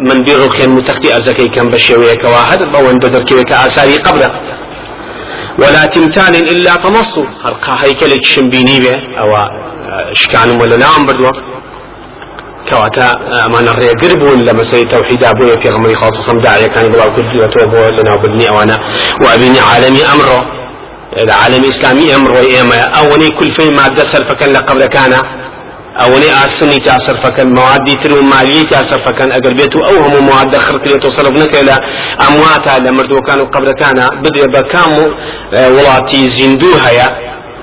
من 0.00 0.22
بيرو 0.24 0.48
خير 0.48 0.68
متختي 0.68 1.16
أزكي 1.16 1.48
كان 1.48 1.70
بشيوية 1.70 2.14
كواحد 2.14 2.58
بدر 3.02 3.22
كيوية 3.22 3.42
كآثاري 3.42 3.96
قبره. 3.96 4.30
ولا 5.58 5.84
تمثال 5.84 6.36
إلا 6.36 6.74
طمصوا 6.74 7.26
هرقا 7.44 7.76
هيكلك 7.84 8.24
شنبيني 8.24 8.80
به؟ 8.80 9.18
أو 9.20 9.36
شكان 10.12 10.60
ولا 10.60 10.76
نعم 10.76 11.06
بدوا 11.06 11.32
كواتا 12.68 13.10
أمان 13.46 13.68
الريا 13.68 13.92
قربون 14.02 14.44
لما 14.44 14.64
سي 14.64 14.84
توحيد 14.84 15.24
أبويا 15.24 15.56
في 15.60 15.68
غمري 15.68 15.94
خاصة 15.94 16.32
داعية 16.32 16.66
كان 16.66 16.92
بلا 16.92 17.08
كل 17.08 17.50
توبوا 17.58 17.90
لنا 17.90 18.14
وبدني 18.14 18.48
أوانا. 18.48 18.76
وأبيني 19.24 19.60
عالمي 19.60 20.02
أمره. 20.14 20.46
العالم 21.16 21.64
الإسلامي 21.64 22.14
أمره. 22.14 22.38
إيما 22.38 22.76
أوني 22.80 23.28
كل 23.28 23.50
في 23.50 23.70
مادة 23.70 24.04
سلفكا 24.04 24.44
لقبل 24.44 24.86
كان 24.86 25.12
ئەوەی 26.00 26.30
ئاسنی 26.38 26.80
تاسەرفەکەن 26.88 27.48
موادی 27.58 27.94
تر 28.02 28.12
و 28.12 28.22
مالیی 28.32 28.64
تاسەرفەکەن 28.74 29.28
ئەگەر 29.34 29.54
بێت 29.58 29.72
و 29.76 29.80
ئەو 29.88 29.96
هەموو 30.04 30.26
موادە 30.28 30.58
خرکرێت 30.66 31.04
و 31.04 31.10
سەرف 31.16 31.34
نەکە 31.42 31.60
لە 31.68 31.76
ئەمواتە 32.22 32.74
لە 32.84 32.90
مردوەکان 32.96 33.38
و 33.40 33.50
قبرەکانە 33.54 34.06
بدرێ 34.22 34.48
بە 34.54 34.62
کام 34.72 34.92
و 35.00 35.04
وڵاتی 35.76 36.20
زیندوو 36.36 36.74
هەیە 36.86 37.08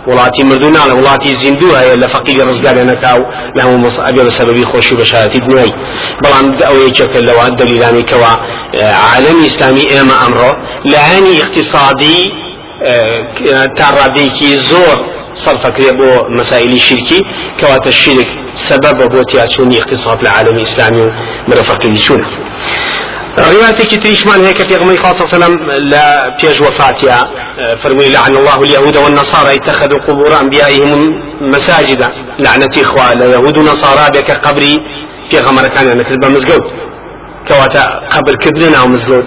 وڵاتی 0.09 0.43
مردونان 0.49 0.89
وڵاتی 0.99 1.31
زیندوو 1.41 1.75
هەیە 1.79 1.95
لە 2.01 2.07
فەقیری 2.13 2.43
ڕزگارێ 2.49 2.83
نەکاو 2.91 3.21
لە 3.55 3.61
هەموو 3.65 3.83
مەسئبێ 3.85 4.21
بە 4.27 4.31
سەبەبی 4.37 4.65
خۆشی 4.71 4.93
و 4.93 4.97
بەشارەتی 5.01 5.39
دنیای 5.45 5.73
بەڵام 6.23 6.45
ئەو 6.67 6.75
یەکێکە 6.87 7.19
لەوە 7.27 7.45
دەلیلانی 7.59 8.03
کەوە 8.11 8.31
عالەمی 9.05 9.43
ئیسلامی 9.47 9.85
ئێمە 9.93 10.15
ئەمڕۆ 10.21 10.51
لە 10.91 10.99
هەنی 11.09 11.33
اقتصادی 11.43 12.19
تا 13.77 13.87
ڕادێکی 13.97 14.51
زۆر 14.69 14.97
صرفك 15.35 15.93
بو 15.95 16.09
مسائل 16.39 16.81
شركي 16.81 17.21
كوات 17.59 17.87
الشرك 17.87 18.27
سبب 18.55 18.97
بو 19.13 19.23
تياتشوني 19.23 19.79
اقتصاد 19.79 20.19
العالم 20.21 20.57
الإسلامي 20.57 21.11
مرفق 21.47 21.85
يشون 21.85 22.25
روايتك 23.39 24.03
تريشمان 24.03 24.39
هيك 24.45 24.61
في 24.67 24.75
غمي 24.75 24.97
عليه 24.99 25.23
وسلم 25.23 25.71
لا 25.71 26.35
بيج 26.41 26.61
وفاتها 26.61 27.27
فرمي 27.83 28.09
لعن 28.09 28.35
الله 28.35 28.59
اليهود 28.63 28.97
والنصارى 28.97 29.55
اتخذوا 29.55 29.99
قبور 29.99 30.41
أنبيائهم 30.41 30.99
مساجدا 31.41 32.11
لعنة 32.39 32.73
إخوة 32.81 33.13
اليهود 33.13 33.57
ونصارى 33.57 34.11
بك 34.15 34.31
قبري 34.31 34.75
في 35.29 35.37
غمر 35.39 35.67
كان 35.67 35.87
أنا 35.87 36.03
كذب 36.03 36.25
مزقود 36.25 36.61
كواتا 37.47 37.83
قبر 38.11 38.35
كدنا 38.35 38.77
أو 38.81 38.87
مزقود 38.87 39.25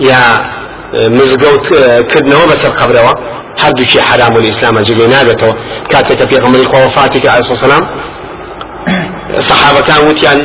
يا 0.00 0.22
مزقود 0.92 1.60
كدنا 2.12 2.36
وبس 2.36 2.64
القبر 2.64 2.96
هەردووشی 3.62 3.98
حرام 3.98 4.32
و 4.36 4.40
ئیسلامە 4.46 4.82
جلێ 4.88 5.06
نابێتەوە. 5.14 5.54
کاتێکە 5.92 6.24
پێغەمەری 6.32 6.66
خۆوەفاتێکی 6.70 7.28
علیه 7.34 7.50
السلام 7.50 7.84
صحابەکان 9.48 10.00
وتیان 10.08 10.40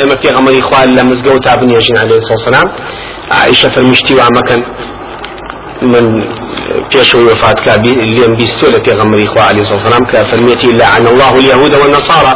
ئێمە 0.00 0.16
پێغەمەری 0.22 0.62
خوال 0.68 0.88
لە 0.96 1.02
مزگەوت 1.10 1.42
تا 1.46 1.56
بنێژین 1.60 1.96
عليه 2.02 2.16
السلام 2.16 2.68
عائشة 3.30 3.68
فرمشتی 3.68 4.14
وا 4.14 4.28
مەکەن. 4.36 4.62
من 5.82 6.04
پێشەوەی 6.92 7.26
وفات 7.32 7.58
کا 7.64 7.74
لێم 8.16 8.32
بیستۆ 8.38 8.66
لە 8.74 8.80
پێغەمەری 8.86 9.26
خوا 9.32 9.42
عليه 9.50 9.62
السلام 9.62 10.04
کە 10.10 10.18
فرمێتی 10.30 10.72
لعن 10.80 11.06
الله 11.06 11.32
اليهود 11.40 11.74
والنصارى. 11.74 12.34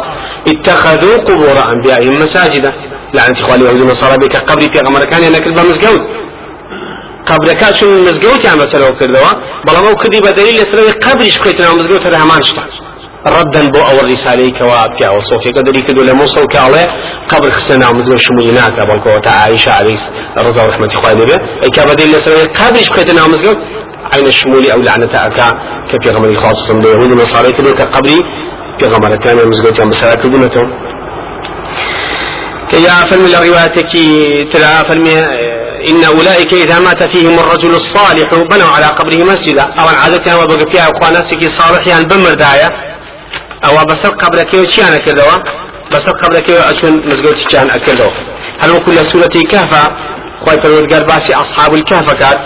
اتخذوا 0.51 1.17
قبور 1.27 1.57
أنبيائهم 1.73 2.15
مساجدا. 2.23 2.71
لعنة 3.13 3.39
إخوة 3.41 3.55
اليهود 3.55 3.79
والنصارى 3.79 4.17
بك 4.17 4.35
قبري 4.49 4.67
في 4.71 4.79
غمر 4.79 5.05
كان 5.11 5.23
ينكل 5.23 5.51
بمزقود 5.51 6.01
قبرەکە 7.31 7.69
چون 7.77 7.89
مزگەوتیان 8.07 8.57
بەسەرەوە 8.61 8.93
کردەوە 8.99 9.31
بەڵام 9.65 9.85
ئەو 9.87 9.95
کردی 10.01 10.19
بە 10.25 10.31
دلیل 10.37 10.55
لەسەرەوەی 10.61 10.93
قبریش 11.05 11.35
بخیتنەوە 11.39 11.73
مزگەوتە 11.79 12.09
لە 12.13 12.17
هەمان 12.23 12.41
شتە. 12.49 12.63
ڕدن 13.35 13.65
بۆ 13.73 13.81
ئەوە 13.89 14.03
ڕیسالەی 14.09 14.51
کەوا 14.57 14.79
پیاوە 14.95 15.21
سۆفیەکە 15.29 15.61
دەری 15.67 15.81
کردو 15.87 16.03
لە 16.09 16.13
مووسڵ 16.19 16.45
کاڵێ 16.55 16.83
قبر 17.31 17.49
خستە 17.55 17.75
ناو 17.83 17.93
مزگەوت 17.97 18.21
شمولی 18.27 18.51
ناکە 18.59 18.83
بەڵکەوە 18.89 19.19
تا 19.25 19.31
عیشە 19.45 19.71
علیس 19.79 20.03
ڕزا 20.45 20.61
ڕحمەتی 20.69 20.97
خوای 21.01 21.15
دەبێ 21.21 21.37
ئەیکا 21.63 21.83
بە 21.87 21.93
دلیل 21.99 22.11
لەسەرەوەی 22.15 22.47
قبریش 22.59 22.87
بخیتە 22.91 23.13
ناو 23.19 23.27
مزگەوت 23.33 23.59
عین 24.13 24.31
شمولی 24.39 24.69
ئەو 24.73 24.81
لعنەتە 24.87 25.19
ئەکا 25.25 25.49
کە 25.89 25.95
پێغەمبەری 26.03 26.37
خاصم 26.43 26.77
لە 26.83 26.87
یهود 26.93 27.11
و 27.11 27.15
نصارەی 27.21 27.53
کردو 27.57 27.71
کە 27.79 27.85
قبری 27.95 28.19
پێغەمبەرەکان 28.79 29.37
مزگەوتیان 29.51 29.87
بەسەرا 29.91 30.15
کردوونەتەوە. 30.21 30.67
كي 32.71 32.81
يعفل 32.87 33.19
من 33.19 33.35
الرواية 33.35 33.67
تلا 34.51 34.83
فرمي 34.87 35.15
إن 35.89 36.03
أولئك 36.03 36.53
إذا 36.53 36.79
مات 36.79 37.03
فيهم 37.03 37.39
الرجل 37.39 37.69
الصالح 37.69 38.33
بنوا 38.33 38.67
على 38.67 38.85
قبره 38.85 39.23
مسجدا. 39.23 39.63
أو 39.63 39.87
عادة 39.87 40.39
وبقى 40.39 40.71
فيها 40.71 40.89
أخواناسك 40.91 41.47
صالح 41.47 41.87
يعني 41.87 42.05
بمردايا. 42.05 42.67
أو 43.65 43.85
بسر 43.85 44.09
قبرك 44.09 44.53
وشيانا 44.53 44.97
كذوا 44.97 45.37
بسر 45.91 46.11
قبرك 46.11 46.49
وأشون 46.49 47.07
مزقوت 47.07 47.47
كان 47.47 47.69
أكذوا 47.69 48.11
هل 48.59 48.71
وكل 48.71 49.05
سورة 49.05 49.43
كهفة؟ 49.51 49.95
خوي 50.45 50.61
فرودقار 50.63 51.03
باسي 51.03 51.33
أصحاب 51.33 51.73
الكهفة 51.73 52.13
كات 52.13 52.41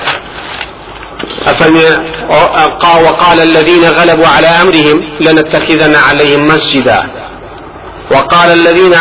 وقال 3.05 3.39
الذين 3.39 3.83
غلبوا 3.83 4.27
على 4.27 4.47
أمرهم 4.47 5.03
لنتخذن 5.19 5.95
عليهم 5.95 6.45
مسجدا. 6.45 6.97
وقال 8.11 8.49
الذين 8.51 8.95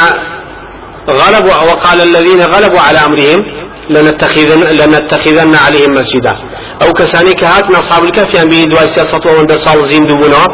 غلبوا 1.09 1.55
وقال 1.55 2.01
الذين 2.01 2.42
غلبوا 2.42 2.81
على 2.81 2.99
أمرهم 2.99 3.44
لنتخذن, 3.90 4.61
لنتخذن 4.64 5.55
عليهم 5.55 5.90
مسجدا. 5.90 6.37
أو 6.83 6.92
كساني 6.92 7.33
كهاتنا 7.33 7.79
أصحاب 7.79 8.05
الكهف 8.05 8.35
يعني 8.35 8.51
بيد 8.51 8.75
سياسة 8.75 9.20
وند 9.38 9.53
صال 9.53 9.85
زين 9.85 10.07
دبنا 10.07 10.47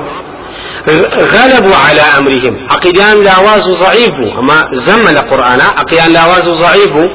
غلبوا 1.34 1.76
على 1.76 2.00
أمرهم. 2.18 2.68
عقيدان 2.70 3.16
لأواز 3.22 3.68
ضعيف. 3.68 4.14
أما 4.38 4.62
زم 4.72 5.08
القرآن 5.08 5.60
عقيدان 5.60 6.12
لأواز 6.12 6.48
ضعيف. 6.48 7.10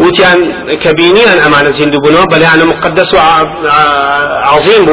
وتيان 0.00 0.38
كبينيا 0.82 1.46
أمانة 1.46 1.70
زين 1.70 1.90
دبنا 1.90 2.24
بل 2.24 2.42
يعني 2.42 2.64
مقدس 2.64 3.14
وعظيم 3.14 4.86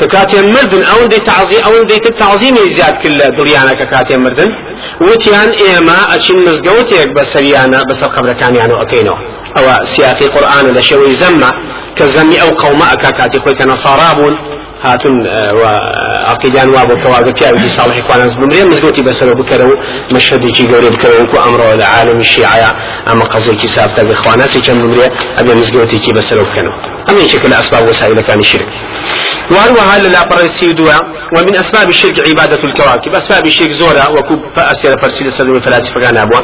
ككاتين 0.00 0.52
مردن 0.52 0.84
أو 0.84 1.06
دي 1.06 1.18
تعظيم 1.18 1.62
أو 1.64 1.82
دي 1.82 1.96
التعظيم 1.96 2.54
زياد 2.56 2.94
كل 3.02 3.18
دليانا 3.38 3.72
ككاتين 3.72 4.22
مردن. 4.22 4.50
وتيان 5.00 5.50
إيما 5.50 6.16
أشين 6.16 6.36
مزقوتيك 6.36 7.08
بسريانا 7.16 7.82
بس 7.90 8.02
القبر 8.02 8.32
كان 8.32 8.56
يعني 8.56 8.82
أكينو 8.82 9.14
أو 9.58 9.84
سياقي 9.84 10.26
قرآن 10.26 10.76
لشوي 10.76 11.14
زمة 11.14 11.50
كزمي 11.96 12.42
أو 12.42 12.48
قوم 12.48 12.82
أكاكاتي 12.82 13.40
خوي 13.40 13.54
كنصارابون. 13.54 14.38
هاتون 14.82 15.26
وعقيدان 15.60 16.68
وابو 16.68 16.94
كواغا 17.02 17.32
كاوي 17.32 17.68
صالح 17.68 17.98
كوانا 18.06 18.34
بمريم 18.34 18.68
مزقوتي 18.68 19.02
بسر 19.02 19.34
بكرو 19.34 19.70
مشهدي 20.12 20.52
كي 20.52 20.74
قولي 20.74 20.90
بكرو. 20.90 21.26
كو 21.32 21.38
أمره 21.48 21.72
العالم 21.72 22.20
الشيعة. 22.20 22.72
أما 23.12 23.24
قصدي 23.24 23.56
كي 23.56 23.66
سابتا 23.66 24.02
بإخوانا 24.02 24.46
سي 24.46 24.60
كم 24.60 24.78
بمريم 24.82 25.10
أبي 25.38 25.54
مزقوتي 25.54 25.98
كي 25.98 26.12
بسر 26.12 26.42
بكرو. 26.42 26.72
أما 27.10 27.26
شكل 27.26 27.52
أسباب 27.52 27.88
وسائل 27.88 28.20
كان 28.20 28.38
الشرك. 28.38 28.66
وهروها 29.50 29.98
لا 29.98 30.28
برسي 30.28 30.72
دوا 30.72 30.94
ومن 31.36 31.56
أسباب 31.56 31.88
الشرك 31.88 32.28
عبادة 32.28 32.62
الكواكب. 32.64 33.14
أسباب 33.14 33.46
الشرك 33.46 33.70
زورا 33.70 34.08
وكوب 34.10 34.38
فأسير 34.56 34.98
فرسي 35.02 35.24
لسلم 35.24 35.54
الفلاسفة 35.56 36.00
كان 36.00 36.18
أبوا 36.18 36.40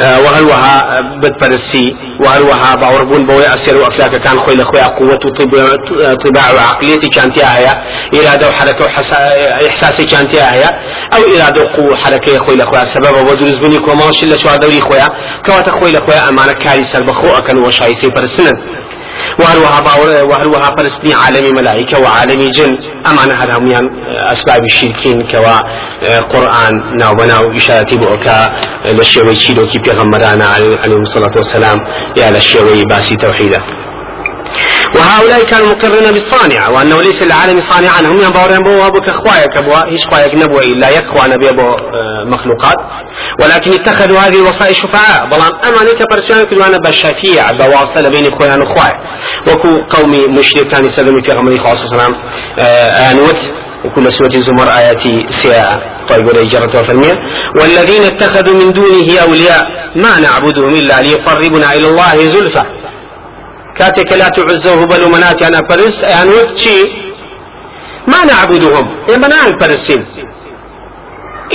وهروها 0.00 1.00
بد 1.00 1.32
برسي 1.40 1.96
وهروها 2.24 2.74
باوربون 2.74 3.26
بوي 3.26 3.54
أسير 3.54 3.76
وأفلاك 3.76 4.22
كان 4.22 4.40
خوي 4.40 4.54
لخويا 4.54 4.86
قوة 4.86 5.18
طباع 6.14 6.52
وعقليتي 6.52 7.08
كانت 7.08 7.38
هي 7.38 7.66
إرادة 8.14 8.48
وحركة 8.48 8.84
وإحساسي 8.84 10.04
كانت 10.04 10.34
هي 10.36 10.64
أو 11.12 11.22
إرادة 11.36 11.62
وقوة 11.62 11.96
حركة 11.96 12.38
خوي 12.38 12.56
لخويا. 12.56 12.84
سبب 12.84 13.30
ودرز 13.30 13.58
بني 13.58 13.78
كوما 13.78 14.12
شلة 14.12 14.36
شوار 14.36 14.56
دوري 14.56 14.80
خويا. 14.80 15.08
كواتا 15.46 15.70
خوي 15.70 15.92
لخويا 15.92 16.28
أمانة 16.28 16.52
كاري 16.52 16.84
سر 16.84 17.02
بخو 17.02 17.26
أكن 17.38 17.58
وشايسي 17.58 18.08
برسنن. 18.08 18.81
وهروها 19.40 19.80
باور 19.80 20.28
وهروها 20.30 20.70
برسني 20.70 21.12
عالمي 21.14 21.50
ملائكة 21.60 22.00
وعالمي 22.00 22.50
جن. 22.50 22.78
أمانة 23.10 23.34
هذا 23.34 23.54
هم 23.58 23.72
أسباب 24.32 24.64
الشركين 24.64 25.22
كوا 25.30 25.56
قرآن 26.32 26.96
ناو 27.00 27.14
بناو 27.14 27.56
إشارة 27.56 27.96
بوكا 27.96 28.52
للشيوي 28.86 29.34
تشيلو 29.34 29.66
كي 29.66 29.78
بيغمرانا 29.78 30.44
عليه 30.44 30.96
الصلاة 31.00 31.34
والسلام 31.36 31.78
يا 32.16 32.30
للشيوي 32.30 32.82
باسي 32.90 33.14
توحيدا 33.16 33.60
وهؤلاء 34.96 35.42
كانوا 35.44 35.66
مقرين 35.66 36.12
بالصانع 36.12 36.68
وأنه 36.68 37.02
ليس 37.02 37.22
للعالم 37.22 37.60
صانعا 37.60 38.00
هم 38.00 38.20
ينبغون 38.22 38.58
بو 38.58 38.86
ابو 38.86 39.00
كخوايا 39.00 39.46
كبوا 39.46 39.90
هيش 39.90 40.06
خوايا 40.06 40.36
نبوا 40.36 40.60
إلا 40.60 40.88
يكوى 40.88 41.22
نبي 41.26 41.48
ابو 41.48 41.76
مخلوقات. 42.24 42.76
ولكن 43.42 43.72
اتخذوا 43.72 44.18
هذه 44.18 44.36
الوصايا 44.36 44.72
شفعاء. 44.72 45.26
بلان 45.26 45.50
امانك 45.64 46.02
برسيان 46.10 46.44
كدوا 46.44 46.66
أنا 46.66 46.78
بشفيع 46.78 47.50
بواصل 47.50 48.10
بين 48.10 48.24
خويا 48.38 48.56
وخوايا 48.56 49.00
وكو 49.48 49.68
قومي 49.90 50.26
مشرك 50.26 50.66
كان 50.66 50.84
يسلم 50.84 51.20
في 51.20 51.30
غمري 51.30 51.58
خاص 51.58 51.86
صلى 51.86 52.08
انوت 53.10 53.54
وكل 53.84 54.12
سورة 54.12 54.34
الزمر 54.34 54.68
آياتي 54.78 55.26
سياء. 55.30 55.92
طيب 56.08 56.26
ولا 56.26 56.42
إجارة 56.42 56.80
وفرمية 56.80 57.12
والذين 57.60 58.02
اتخذوا 58.02 58.54
من 58.54 58.72
دونه 58.72 59.20
أولياء 59.22 59.90
ما 59.96 60.20
نعبدهم 60.20 60.70
إلا 60.70 61.00
ليقربنا 61.00 61.74
إلى 61.74 61.88
الله 61.88 62.16
زلفى. 62.16 62.62
كاتك 63.78 64.12
لا 64.12 64.28
تعزوه 64.28 64.86
بل 64.86 65.02
منات 65.14 65.42
أنا 65.42 65.60
برس 65.60 66.02
يعني 66.02 66.30
وقت 66.30 66.62
ما 68.12 68.24
نعبدهم 68.24 68.86
إما 69.14 69.28
نعم 69.28 69.50
فرسين. 69.60 70.02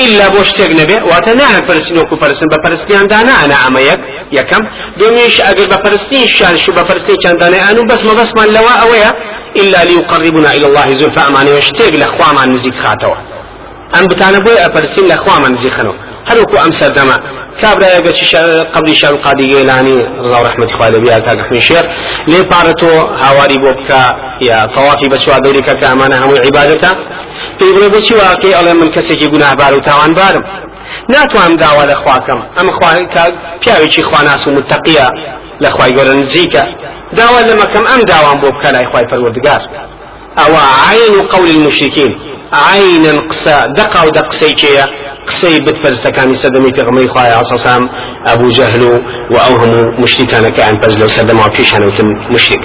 إلا 0.05 0.25
بۆ 0.33 0.41
شتێک 0.49 0.71
نەبێ 0.79 0.97
واتە 1.09 1.31
نایە 1.39 1.61
پرسین 1.69 1.97
وەکو 1.99 2.15
پرسن 2.23 2.47
بە 2.53 2.57
پرستیاندانا 2.63 3.33
ئەنا 3.41 3.57
ئەمە 3.63 3.81
یەک 3.89 3.99
یەکەم 4.37 4.63
دومیش 4.99 5.35
ئەگەر 5.47 5.67
بە 5.73 5.77
پرستی 5.83 6.21
شانش 6.37 6.69
و 6.69 6.71
بە 6.77 6.83
پرستی 6.89 7.15
چەندانە 7.23 7.57
ئەن 7.65 7.77
و 7.79 7.83
بەسمە 7.89 8.13
بەسمان 8.19 8.49
لەوە 8.55 8.73
ئەوەیە 8.81 9.11
إلا 9.61 9.79
ليقربنا 9.89 10.49
إلى 10.57 10.65
الله 10.69 10.87
زلفى 11.01 11.21
أماني 11.29 11.51
وشتێک 11.57 11.93
لە 12.01 12.07
خوامان 12.13 12.47
نزیک 12.53 12.75
خاتەوە 12.83 13.17
ئەم 13.93 14.05
بتانە 14.11 14.39
بۆی 14.45 14.57
ئەپەرسین 14.63 15.05
لە 15.11 15.17
خوامان 15.23 15.51
نزیخنەوە 15.55 15.95
هەروکو 16.29 16.55
ئەم 16.63 16.71
سەردەمە 16.79 17.17
کابراەگە 17.61 18.11
قبلی 18.73 18.95
شار 19.01 19.15
قادی 19.25 19.45
گێلانی 19.51 19.97
ڕزا 20.23 20.39
ڕحمەتی 20.45 20.75
خوالەبی 20.77 21.09
کاکەحمی 21.27 21.61
شێر 21.67 21.85
لێ 22.31 22.41
پارەتۆ 22.51 22.93
هاواری 23.23 23.57
بۆ 23.63 23.71
بکە 23.77 24.03
یا 24.49 24.57
تەوافی 24.75 25.07
بەچوا 25.13 25.37
دەوریکە 25.45 25.73
کە 25.79 25.85
ئەمانە 25.91 26.15
هەمووی 26.21 26.41
عیبادەتە 26.45 26.91
پێی 27.57 27.71
بڵێ 27.75 27.87
بۆچی 27.93 28.13
واقعی 28.23 28.53
ئەڵێ 28.57 28.73
من 28.81 28.89
کەسێکی 28.95 29.27
گوناهبار 29.33 29.71
و 29.77 29.79
تاوانبارم 29.89 30.43
ناتوانم 31.13 31.55
داوا 31.63 31.83
لە 31.91 31.95
خواکەم 32.01 32.39
ئەم 32.57 32.67
پیاوێکی 33.61 34.03
خواناس 34.09 34.47
و 34.47 34.51
متەقیە 34.57 35.07
لە 35.63 35.69
خوای 35.75 35.91
گەورە 35.97 36.13
نزیکە. 36.21 36.63
داوا 37.17 37.39
لەمەکەم 37.49 37.85
ئەم 37.91 38.01
داوام 38.11 38.37
بۆ 38.41 38.49
بکە 38.55 38.69
لای 38.75 38.85
خوای 38.91 39.05
پەروەردگار. 39.11 39.61
ئەوە 40.39 40.61
عین 40.87 41.15
قول 41.33 41.49
المشركين 41.57 42.11
عینا 42.53 43.11
قسە 43.29 43.55
دقا 43.79 44.01
و 44.07 44.09
دەقسەی 44.17 44.53
قسەی 45.29 45.59
بتپەرستەکانی 45.65 46.37
سەدەمی 46.43 46.71
پێغمەی 46.77 47.07
خوای 47.13 47.31
ئاساسام 47.37 47.83
ئەبوو 48.27 48.51
جەهل 48.57 48.83
و 48.83 48.93
و 49.33 49.35
ئەو 49.43 49.53
هەموو 49.61 49.93
مشتیکانەکەیان 50.03 50.75
پەز 50.81 50.93
لەو 51.01 51.09
سەردەما 51.15 51.47
پێشانوتم 51.57 52.09
مشتێک 52.33 52.63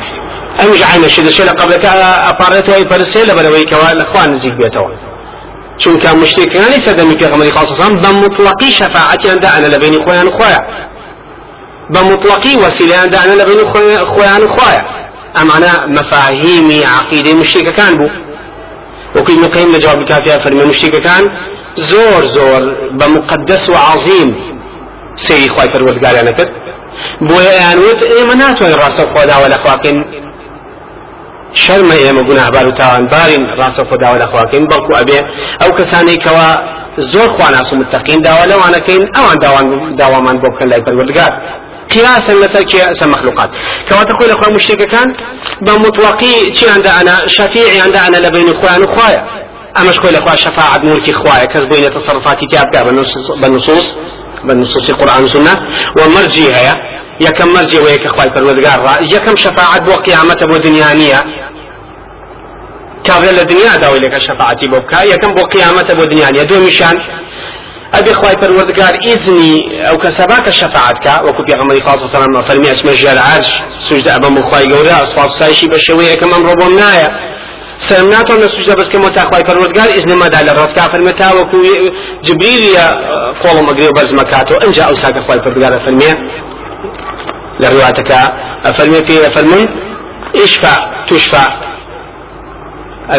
ئەم 0.58 0.70
عینەشی 0.90 1.22
دەشێت 1.28 1.46
لە 1.50 1.54
قبلەکە 1.60 1.90
ئەپارێتەوەی 2.26 2.86
پەرسێ 2.90 3.22
لە 3.28 3.34
بەرەوەی 3.36 3.64
کەوا 3.70 3.88
لەخوا 4.00 4.22
نزیک 4.32 4.54
بێتەوە 4.60 4.90
چونکە 5.82 6.08
مشتێکانی 6.22 6.80
سەدەمی 6.86 7.16
پێغمەی 7.20 7.52
خاصسان 7.56 7.92
بە 8.02 8.10
مطلقی 8.22 8.70
شەفاعەتیاندا 8.78 9.48
ئەنە 9.54 9.68
لە 9.74 9.78
بینی 9.82 10.00
خۆیان 10.04 10.28
خۆیە 10.36 10.60
بە 11.92 12.00
مطلقی 12.10 12.54
وەسیلیاندا 12.64 13.18
ئەنە 13.22 13.36
لە 13.40 13.44
بینی 13.48 13.64
خۆیان 14.14 14.44
خۆیە 14.54 14.82
ئەمانە 15.38 15.74
مەفاهیمی 15.96 16.80
عقیدەی 16.96 17.34
مشتێکەکان 17.40 17.94
بوو 17.98 18.10
وكل 19.16 19.40
مقيم 19.40 19.68
لجواب 19.68 19.98
الكافية 19.98 20.36
فرمي 20.44 20.64
مشتيك 20.64 20.96
كان 20.96 21.22
زور 21.76 22.26
زور 22.26 22.62
بمقدس 22.92 23.70
وعظيم 23.70 24.34
سيري 25.16 25.48
خواي 25.48 25.68
فرودگار 25.72 26.14
يعني 26.14 26.32
كد 26.32 26.48
بويا 27.20 27.52
يعني 27.52 27.80
وت 27.80 28.02
إيه 28.02 28.34
ناتوين 28.34 28.74
راسو 28.74 29.14
خدا 29.14 29.36
ولا 29.36 29.56
خواكين 29.64 30.22
شرم 31.54 31.90
ئێمە 31.90 32.22
گوناهبار 32.28 32.66
و 32.68 32.70
تاوانبارین 32.70 33.42
ڕاستە 33.58 33.82
خۆدا 33.90 34.08
و 34.12 34.18
لەخواکەین 34.22 34.64
بەڵکو 34.70 34.92
ئەبێ 35.00 35.18
ئەو 35.60 35.70
کەسانەی 35.78 36.18
کەوا 36.24 36.48
زۆر 37.12 37.28
خواناس 37.36 37.72
و 37.72 37.76
متەقین 37.80 38.20
داوا 38.26 38.44
لەوانەکەین 38.50 39.02
ئەوان 39.16 39.36
داوامان 40.00 40.36
بۆ 40.42 40.48
بکەن 40.52 40.68
لای 40.70 40.82
پەروەردگار. 40.86 41.32
قياسا 41.92 42.34
مثلا 42.44 42.90
أسا 42.90 43.06
مخلوقات 43.06 43.50
كما 43.88 44.02
تقول 44.04 44.30
أخوة 44.30 44.52
مشتكة 44.56 44.84
كان 44.84 45.08
بمطلقي 45.66 46.34
تي 46.56 46.64
عند 46.74 46.86
أنا 47.00 47.14
شفيعي 47.26 47.80
عند 47.80 47.96
أنا 47.96 48.16
لبين 48.26 48.48
أخوان 48.54 48.82
أخوايا 48.88 49.22
أما 49.78 49.92
شكوي 49.92 50.18
أخوة 50.18 50.36
شفاعة 50.36 50.78
ملكي 50.78 51.10
أخوايا 51.10 51.44
كذبين 51.44 51.94
تصرفاتي 51.94 52.46
تابع 52.52 52.90
بالنصوص 53.40 53.94
بالنصوص 54.44 54.88
القرآن 54.88 55.22
والسنة. 55.22 55.54
ومرجي 55.96 56.54
هيا 56.54 56.74
يكم 57.20 57.48
مرجي 57.48 57.78
ويك 57.78 58.06
أخوة 58.06 58.24
الپروردگار 58.24 59.02
يكم 59.14 59.36
شفاعة 59.36 59.78
بو 59.78 59.92
قيامة 59.92 60.38
بو 60.50 60.56
دنيانية 60.56 61.24
كافر 63.04 63.30
الدنيا 63.30 63.76
داوي 63.76 63.98
لك 63.98 64.18
شفاعتي 64.18 64.66
بوكا 64.66 65.02
يكم 65.02 65.34
بو 65.34 65.42
قيامة 65.42 65.94
بو 65.94 66.04
دنيانية 66.04 66.42
دو 66.42 66.66
مشان 66.66 66.94
أبي 67.94 68.14
خواي 68.14 68.34
پروردگار 68.34 68.94
إذني 69.06 69.88
أو 69.88 69.96
كسباك 69.96 70.50
شفاعتك 70.50 71.24
وكو 71.24 71.42
بيغمري 71.42 71.82
خاصة 71.86 72.06
سلام 72.06 72.42
فرمي 72.42 72.72
اسمه 72.72 72.92
جيال 72.92 73.18
عاج 73.18 73.46
سجد 73.78 74.08
أبا 74.08 74.28
مخواي 74.28 74.72
قولا 74.72 75.02
أصفاص 75.02 75.38
سايشي 75.38 75.66
بشوية 75.66 76.14
كمان 76.14 76.40
ربون 76.40 76.76
نايا 76.76 77.32
ناتو 77.90 78.34
أن 78.34 78.48
سجد 78.48 78.76
بس 78.76 78.88
كما 78.88 79.08
تاخواي 79.08 79.42
پروردگار 79.42 79.88
إذن 79.96 80.14
ما 80.14 80.28
دال 80.28 80.50
الرد 80.50 80.72
كافر 80.76 81.00
متا 81.00 81.32
وكو 81.32 81.58
جبريل 82.24 82.62
يا 82.76 82.86
قول 83.42 83.64
مقري 83.64 83.88
وبز 83.88 84.14
مكاتو 84.14 84.54
أنجا 84.66 84.82
أو 84.84 84.94
ساك 84.94 85.18
خواي 85.18 85.40
پروردگار 85.40 85.72
فرمي 85.86 86.10
لروايتك 87.60 88.12
فرمي 88.78 89.06
في 89.06 89.30
فرمي 89.30 89.68
اشفع 90.44 91.04
تشفع 91.06 91.72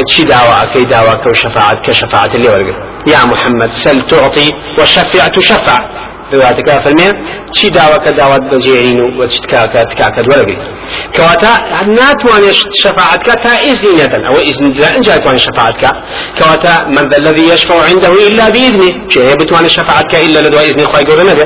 چی 0.10 0.24
داوا 0.24 0.56
ئەەکەی 0.62 0.86
داواکە 0.94 1.28
و 1.28 1.36
شەفاعت 1.44 1.80
کە 1.86 1.92
شەفاعت 1.92 2.36
لێ 2.36 2.50
وەرگن 2.54 2.78
یا 3.14 3.22
محەممەد 3.32 3.72
سەل 3.84 4.00
تعطی 4.10 4.50
وشەفع 4.78 5.28
تشفع 5.30 5.80
رواتەکە 6.34 6.74
فەرمێ 6.86 7.10
چی 7.56 7.68
داواکە 7.78 8.12
داوات 8.20 8.44
بەجێرین 8.52 9.00
و 9.04 9.08
وە 9.18 9.26
چتکاکە 9.34 9.82
تکاکەت 9.92 10.26
وەرگیت 10.32 10.62
کەواتە 11.16 11.52
ناتوانێت 12.00 12.58
شەفاعتکە 12.82 13.36
تا 13.44 13.52
ئیزنی 13.66 13.94
نەدەن 14.02 14.22
ئەوە 14.28 14.42
ئیزن 14.48 14.68
ئەنجا 14.96 15.16
توانێت 15.24 15.44
شەفاعتکە 15.48 15.92
کەواتە 16.38 16.74
من 16.96 17.04
ذا 17.10 17.18
الذي 17.22 17.46
يشفع 17.54 17.78
عنده 17.90 18.12
إلا 18.28 18.46
بإذنه. 18.54 18.92
شيء 19.14 19.30
بتوانێت 19.40 19.74
شەفاعتکە 19.78 20.18
إلا 20.26 20.40
لدواء 20.46 20.66
إذن 20.70 20.86
خواهي 20.92 21.06
نبي 21.32 21.46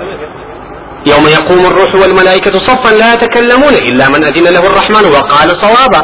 يوم 1.12 1.26
يقوم 1.38 1.64
الروح 1.72 1.92
والملائكة 2.02 2.60
صفا 2.60 2.92
لا 3.02 3.14
يتكلمون 3.14 3.74
إلا 3.90 4.06
من 4.14 4.22
أذن 4.30 4.48
له 4.56 4.64
الرحمن 4.72 5.06
وقال 5.16 5.50
صوابا. 5.64 6.02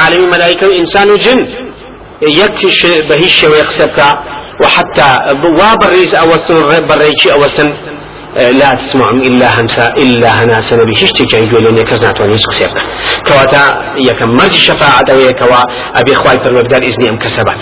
عالمی 0.00 0.30
مەلایکە 0.32 0.64
و 0.64 0.72
ئینسان 0.78 1.10
و 1.10 1.16
جن 1.16 1.40
شێوەیە 3.38 3.64
قسە 3.68 3.86
بکە 3.90 4.08
وحتى 4.62 5.10
وا 5.58 5.70
بەڕێز 5.82 6.12
ئەوەستن 6.20 6.58
بەڕێکی 6.90 7.28
ئەوەستن 7.34 7.68
لا 8.60 8.74
تسمعهم 8.74 9.20
إلا 9.28 9.48
همسا 9.48 9.84
إلا 9.98 10.30
هناسا 10.30 10.76
نبي 10.76 10.94
گوێ 11.50 11.60
لێ 11.76 11.84
کەس 11.90 12.02
ناتوانێت 12.02 12.44
قسێ 12.50 12.66
بکە 12.70 12.82
کەواتە 13.26 13.62
یەکەم 14.08 14.30
مەرجی 14.38 14.60
شەفاعەت 14.68 15.06
ئەوەیەکەوە 15.10 15.60
ئەبێ 15.96 16.14
خوای 16.20 16.38
پەروەردگار 16.44 16.82
ئیزنی 16.86 17.08
ئەم 17.10 17.18
کەسە 17.24 17.42
بە 17.46 17.54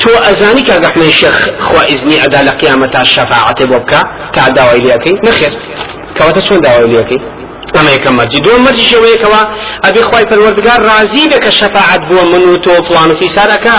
تۆ 0.00 0.10
ئەزانی 0.26 0.62
کە 0.68 0.74
گەحمەی 0.84 1.12
شێخ 1.20 1.38
خوا 1.66 1.82
ئیزنی 1.90 2.16
ئەدا 2.22 2.40
لە 2.48 2.52
قیامەتا 2.60 3.02
شەفاعەتێ 3.14 3.64
بۆ 3.70 3.78
بکە 3.82 4.00
تا 4.34 4.48
داوای 4.56 4.80
لێەکەی 4.84 5.14
نەخێت 5.26 5.54
کەواتە 6.16 6.40
چۆن 6.46 6.58
داوای 6.66 6.88
لێەکەی 6.92 7.20
ئەمە 7.76 7.90
یەکەم 7.96 8.14
مەرجی 8.18 8.40
دووەم 8.44 8.62
مەرجی 8.66 8.86
شەوەیەکەوە 8.90 9.42
ئەبێ 9.84 10.02
خی 10.08 10.24
پەروەردگار 10.30 10.80
ڕازی 10.88 11.24
بێ 11.30 11.38
کە 11.44 11.50
شەفاعت 11.60 12.00
بووە 12.08 12.24
من 12.32 12.42
و 12.52 12.56
تۆ 12.64 12.70
و 12.90 13.14
فیسارەکە 13.20 13.76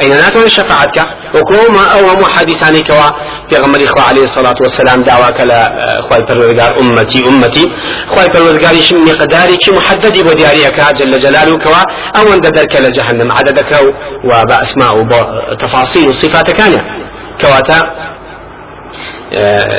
أين 0.00 0.12
ناتوان 0.12 0.48
شفاعتك؟ 0.48 1.08
وكما 1.34 1.84
أو 1.94 2.08
هم 2.10 2.24
حديثاني 2.24 2.82
كوا. 2.82 3.08
في 3.50 3.56
غمر 3.62 3.84
إخوة 3.84 4.02
عليه 4.02 4.24
الصلاة 4.24 4.54
والسلام 4.60 5.02
دعواك 5.02 5.40
لا 5.40 5.60
خواي 6.06 6.20
پروردگار 6.28 6.70
أمتي 6.80 7.20
أمتي. 7.28 7.64
خواي 8.08 8.28
پروردگار 8.34 8.72
يشم 8.72 8.96
مقداري 9.10 9.56
كي 9.56 9.70
محدد 9.78 10.14
بدياريك 10.28 10.78
جل 10.98 11.18
جلاله 11.18 11.58
كوا. 11.58 11.82
أو 12.16 12.32
أن 12.34 12.40
درك 12.40 12.76
لجهنم 12.80 13.32
عددك 13.32 13.70
وبأسماء 14.24 14.92
وتفاصيل 15.50 16.14
صفاتك 16.14 16.56
كان 16.56 16.72
كواتا 17.40 17.78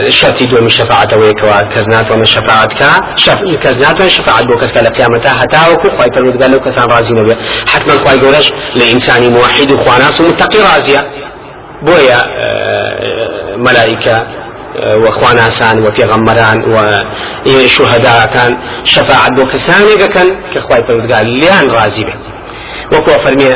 شرطی 0.10 0.46
دومی 0.46 0.72
شفاعتەوەی 0.72 1.34
کەوا 1.40 1.58
کەس 1.74 1.86
ناتوانە 1.94 2.28
شفاعتکە 2.36 2.92
کەس 3.64 3.76
ناتوان 3.86 4.10
شفاعت 4.10 4.46
بۆ 4.50 4.56
کەسکە 4.62 4.80
لە 4.86 4.92
قیامەتا 4.98 5.32
هەتاوەکو 5.42 5.88
خی 5.98 6.10
پەروەردگار 6.16 6.50
لەو 6.54 6.62
کەسان 6.66 6.88
ڕازی 6.94 7.14
نەبێ 7.20 7.36
حتما 7.72 7.94
خی 8.04 8.18
گەورەش 8.22 8.48
لە 8.78 8.84
ئینسانی 8.92 9.30
موحید 9.30 9.72
و 9.72 9.78
خواناس 9.84 10.20
و 10.20 10.24
متقی 10.24 10.60
ڕازیە 10.70 11.02
مەلائیکە 13.66 14.18
وخواناسان 15.06 15.76
وپێغەممەران 15.86 16.58
و 16.74 16.76
شوهداکان 17.76 18.52
شفاعت 18.94 19.32
بۆ 19.38 19.44
کەسانێکەکەن 19.52 20.30
کە 20.52 20.60
خی 20.66 20.82
پەروەردگار 20.88 21.24
لیان 21.40 21.66
بێت 22.08 22.22
وەکو 22.94 23.12
فەرمیێ 23.24 23.56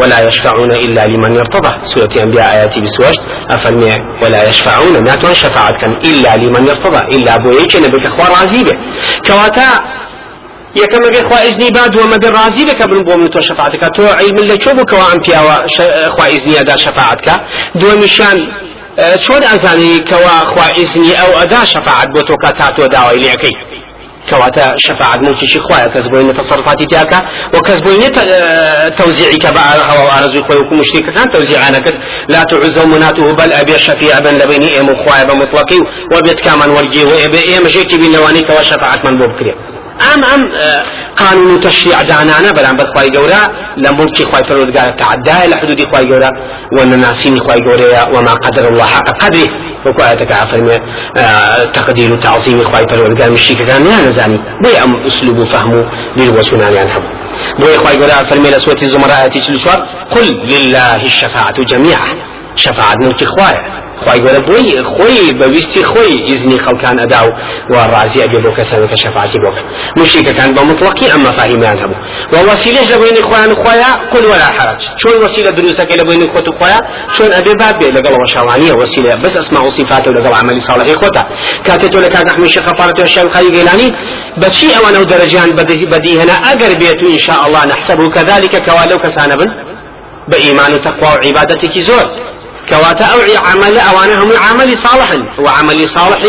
ولا 0.00 0.20
يشفعون 0.28 0.72
إلا 0.72 1.06
لمن 1.06 1.34
يرتضى 1.34 1.72
سورة 1.84 2.22
أنبياء 2.22 2.52
آياتي 2.52 2.80
بسوش 2.80 3.16
أفرمي 3.50 3.96
ولا 4.22 4.48
يشفعون 4.48 5.04
ناتون 5.04 5.34
شفاعت 5.34 5.80
كان 5.80 5.92
إلا 5.92 6.36
لمن 6.36 6.66
يرتضى 6.66 7.16
إلا 7.16 7.36
بويك 7.36 7.76
نبيك 7.76 8.06
أخوار 8.06 8.30
رازيبه 8.40 8.72
كواتا 9.26 9.68
یەکەم 10.74 11.02
بێ 11.14 11.22
خوا 11.28 11.38
ئیزنی 11.46 11.70
با 11.76 11.84
دووەمە 11.92 12.18
بێ 12.22 12.30
ڕازی 12.36 12.64
بێکە 12.68 12.86
بن 12.90 13.00
بۆ 13.06 13.14
من 13.20 13.28
تۆ 13.34 13.40
شەفاعتەکە 13.48 13.88
تۆ 13.96 14.04
عیلم 14.20 14.38
لە 14.50 14.56
چۆ 14.62 14.70
بکەوە 14.78 15.04
ئەم 15.10 15.20
پیاوە 15.24 15.56
خوا 16.14 16.26
ئیزنیەدا 16.32 16.76
شەفاعتکە 16.84 17.34
دووەمیشان 17.78 18.36
چۆن 19.24 19.42
ئەزانی 19.50 19.94
کەوا 20.08 20.36
خوا 20.50 20.66
ئیزنی 20.78 21.12
ئەو 21.20 21.30
ئەدا 21.40 21.62
شەفاعت 21.72 22.08
بۆ 22.14 22.20
تۆ 22.28 22.34
کە 22.42 22.50
تا 22.58 22.66
تۆ 22.76 22.84
داوای 22.94 23.18
لێەکەی 23.22 23.54
كواتا 24.30 24.74
شفاعة 24.78 25.16
ملكي 25.16 25.58
خوايا 25.58 25.88
كسبوين 25.88 26.34
تصرفاتي 26.34 26.86
تاكا 26.86 27.20
وكسبوين 27.54 28.00
توزيعي 28.98 29.36
كبا 29.36 29.60
هوا 29.60 30.04
وارزو 30.08 30.42
خوي 30.42 30.56
وكم 30.56 30.76
مشترك 30.80 31.14
كان 31.16 31.28
توزيع 31.28 31.68
أنا 31.68 31.80
لا 32.28 32.42
تعز 32.42 32.78
مناته 32.78 33.32
بل 33.32 33.52
ابي 33.52 33.78
شفيع 33.78 34.20
بن 34.20 34.34
لبيني 34.38 34.76
ايم 34.76 34.88
خوايا 35.04 35.24
بمطلقي 35.24 35.80
وبيت 36.12 36.40
كامان 36.40 36.70
ورجي 36.70 37.04
وابي 37.04 37.40
ايم 37.48 37.66
جيتي 37.66 37.96
بين 37.98 38.12
لواني 38.12 38.42
كوا 38.42 38.62
شفاعة 38.62 39.00
من 39.04 39.14
بوبكري 39.18 39.77
أم 40.14 40.24
أم 40.24 40.42
قانون 41.16 41.60
تشريع 41.60 42.02
دانانا 42.02 42.52
بلان 42.52 42.76
بخواي 42.76 43.08
جورا 43.10 43.42
لملكي 43.76 44.24
خواي 44.24 44.42
فرودگار 44.48 44.90
تعدى 44.98 45.48
لحدود 45.50 45.84
خواي 45.90 46.04
جورا 46.04 46.30
وان 46.72 47.00
ناسين 47.00 47.40
خواي 47.40 47.60
جورا 47.60 48.04
وما 48.14 48.32
قدر 48.32 48.68
الله 48.68 48.84
حق 48.84 49.08
قدره. 49.22 49.48
وكو 49.86 50.02
آياتك 50.02 50.32
عفرمي 50.32 50.76
تقدير 51.72 52.14
تعظيم 52.14 52.60
خواي 52.64 52.84
فرودگار 52.90 53.30
مشيك 53.30 53.62
كان 53.62 53.86
يا 53.86 54.08
نزاني 54.08 54.38
بي 54.62 54.78
ام 54.84 55.06
اسلوب 55.06 55.44
فهمو 55.44 55.84
للوسنان 56.16 56.74
ينحب 56.74 57.02
بي 57.58 57.76
خواي 57.78 57.96
جورا 57.96 58.24
فرمي 58.24 58.50
لسوة 58.50 58.78
الزمر 58.82 59.10
آياتي 59.10 59.40
قل 60.10 60.26
لله 60.52 60.94
الشفاعة 61.04 61.58
جميعا 61.72 62.14
شفاعة 62.56 62.96
ملكي 63.00 63.24
خواي 63.24 63.54
خی 64.04 64.18
گەورە 64.24 64.40
بۆی 64.48 64.66
خۆی 64.94 65.32
بەویستی 65.40 65.82
خۆی 65.92 66.14
ئیزنی 66.28 66.58
خەڵکان 66.64 66.96
ئەدا 67.02 67.20
و 67.26 67.30
و 67.72 67.74
ڕازی 67.92 68.18
ئەبێ 68.24 68.38
بۆ 68.44 68.50
کەسانەکە 68.58 68.96
شەفاعتی 69.02 69.38
بۆکە 69.44 69.62
مشریکەکان 70.00 70.50
بە 70.56 70.62
مطلقی 70.70 71.06
ئەمە 71.12 71.30
فاهیمیان 71.38 71.78
هەبوو 71.82 71.98
و 72.32 72.36
وسیلەش 72.50 72.86
لە 72.92 72.96
بوینی 73.00 73.22
خۆیان 73.28 73.52
خۆیان 73.62 73.96
قل 74.12 74.24
ولا 74.32 74.48
حرج. 74.56 74.80
چۆن 75.00 75.16
وسیلە 75.24 75.50
دروستەکە 75.58 75.94
لە 76.00 76.04
بوینی 76.06 76.26
خۆت 76.32 76.46
و 76.48 76.52
خۆیان 76.58 76.82
چۆن 77.16 77.30
ئەبێ 77.36 77.52
باب 77.60 77.74
بێ 77.80 77.88
لەگەڵ 77.96 78.14
وەشاوانیە 78.22 78.74
وسیلە 78.80 79.14
بەس 79.22 79.34
ئەسما 79.38 79.60
و 79.66 79.70
صفات 79.78 80.04
و 80.08 80.10
لەگەڵ 80.16 80.32
عملی 80.40 80.60
صالحی 80.68 80.94
خۆتا 81.02 81.22
کاتێ 81.66 81.88
تۆ 81.92 81.98
لە 82.04 82.08
کاک 82.14 82.26
ئەحمد 82.30 82.48
شێخ 82.54 82.64
خەفارەت 82.68 82.98
و 83.00 83.06
شێخ 83.14 83.28
خەلی 83.34 83.50
گەیلانی 83.56 83.88
بچی 84.42 84.66
ئەوانە 84.74 84.98
و 85.02 85.06
دەرەجیان 85.12 85.50
بەدی 85.92 86.14
هەنا 86.20 86.36
ئەگەر 86.46 86.72
بێت 86.80 87.00
الله 87.46 87.64
نحسبه 87.66 88.08
كذلك 88.10 88.54
كوا 88.66 88.84
لو 88.90 88.98
كسانە 88.98 89.36
بن 89.40 89.50
بإيمان 90.28 90.74
وتقوى 90.74 91.08
وعبادتك 91.08 91.78
زور. 91.78 92.06
كواتا 92.70 93.04
أو 93.04 93.18
عمل 93.46 93.78
أوانا 93.78 94.22
هم 94.22 94.30
عمل 94.50 94.78
صالح 94.78 95.10
وعمل 95.38 95.88
صالح 95.88 96.22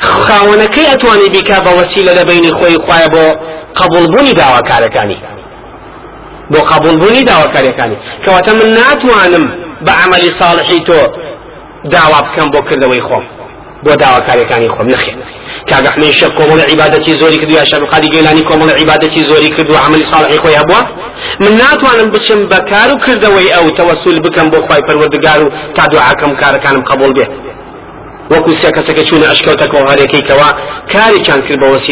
خاونەکەی 0.00 0.86
ئەتوانی 0.90 1.28
بیکا 1.34 1.58
بە 1.66 1.72
وسیلە 1.80 2.12
لە 2.18 2.24
بینی 2.28 2.50
خۆی 2.58 2.76
خوای 2.84 3.06
بۆ 3.14 3.24
قبولبوونی 3.80 4.32
داواکارەکانی. 4.40 5.18
بۆ 6.52 6.60
قبولبوونی 6.72 7.22
داواکاریەکانی. 7.30 7.96
کەواتە 8.24 8.52
من 8.58 8.68
ناتوانم 8.80 9.44
بە 9.86 9.92
عملی 10.02 10.30
ساڵحی 10.40 10.78
تۆ 10.88 11.00
داوا 11.94 12.20
بکەم 12.26 12.48
بۆ 12.54 12.60
کردەوەی 12.68 13.02
خۆم 13.08 13.24
بۆ 13.84 13.92
داواکاریەکانی 14.02 14.68
خۆم 14.74 14.86
کاگە 15.70 15.90
حمەی 15.94 16.12
شە 16.18 16.28
کۆمەڵە 16.38 16.64
عیباەتی 16.70 17.14
زۆری 17.20 17.38
کرد 17.40 17.52
یا 17.58 17.64
شەمقادی 17.70 18.08
گەلانی 18.14 18.42
کۆمەڵە 18.48 18.74
عیباەتی 18.80 19.22
زۆری 19.30 19.50
کرد 19.56 19.70
و 19.70 19.76
عملی 19.86 20.04
ساڵحی 20.12 20.38
خۆی 20.42 20.56
هەبووە؟ 20.60 20.80
من 21.42 21.52
ناتوانم 21.62 22.08
بچم 22.14 22.40
بەکار 22.52 22.88
و 22.94 23.00
کردەوەی 23.04 23.52
ئەو 23.54 23.66
تەوەسول 23.78 24.16
بکەم 24.24 24.46
بۆ 24.52 24.58
خی 24.66 24.82
پەروەردگار 24.88 25.40
و 25.44 25.48
تا 25.76 25.84
دوعاکەم 25.92 26.32
کارەکانم 26.40 26.82
قبول 26.90 27.12
بێ. 27.16 27.26
وەکو 28.32 28.50
سیا 28.60 28.70
کەسەکە 28.76 29.02
چوونە 29.08 29.26
ئەشکەوتەکەەوە 29.30 29.90
هەرێکەکەوە 29.92 30.48
کارێکیان 30.92 31.40
کرد 31.46 31.60
بەوەسی 31.62 31.88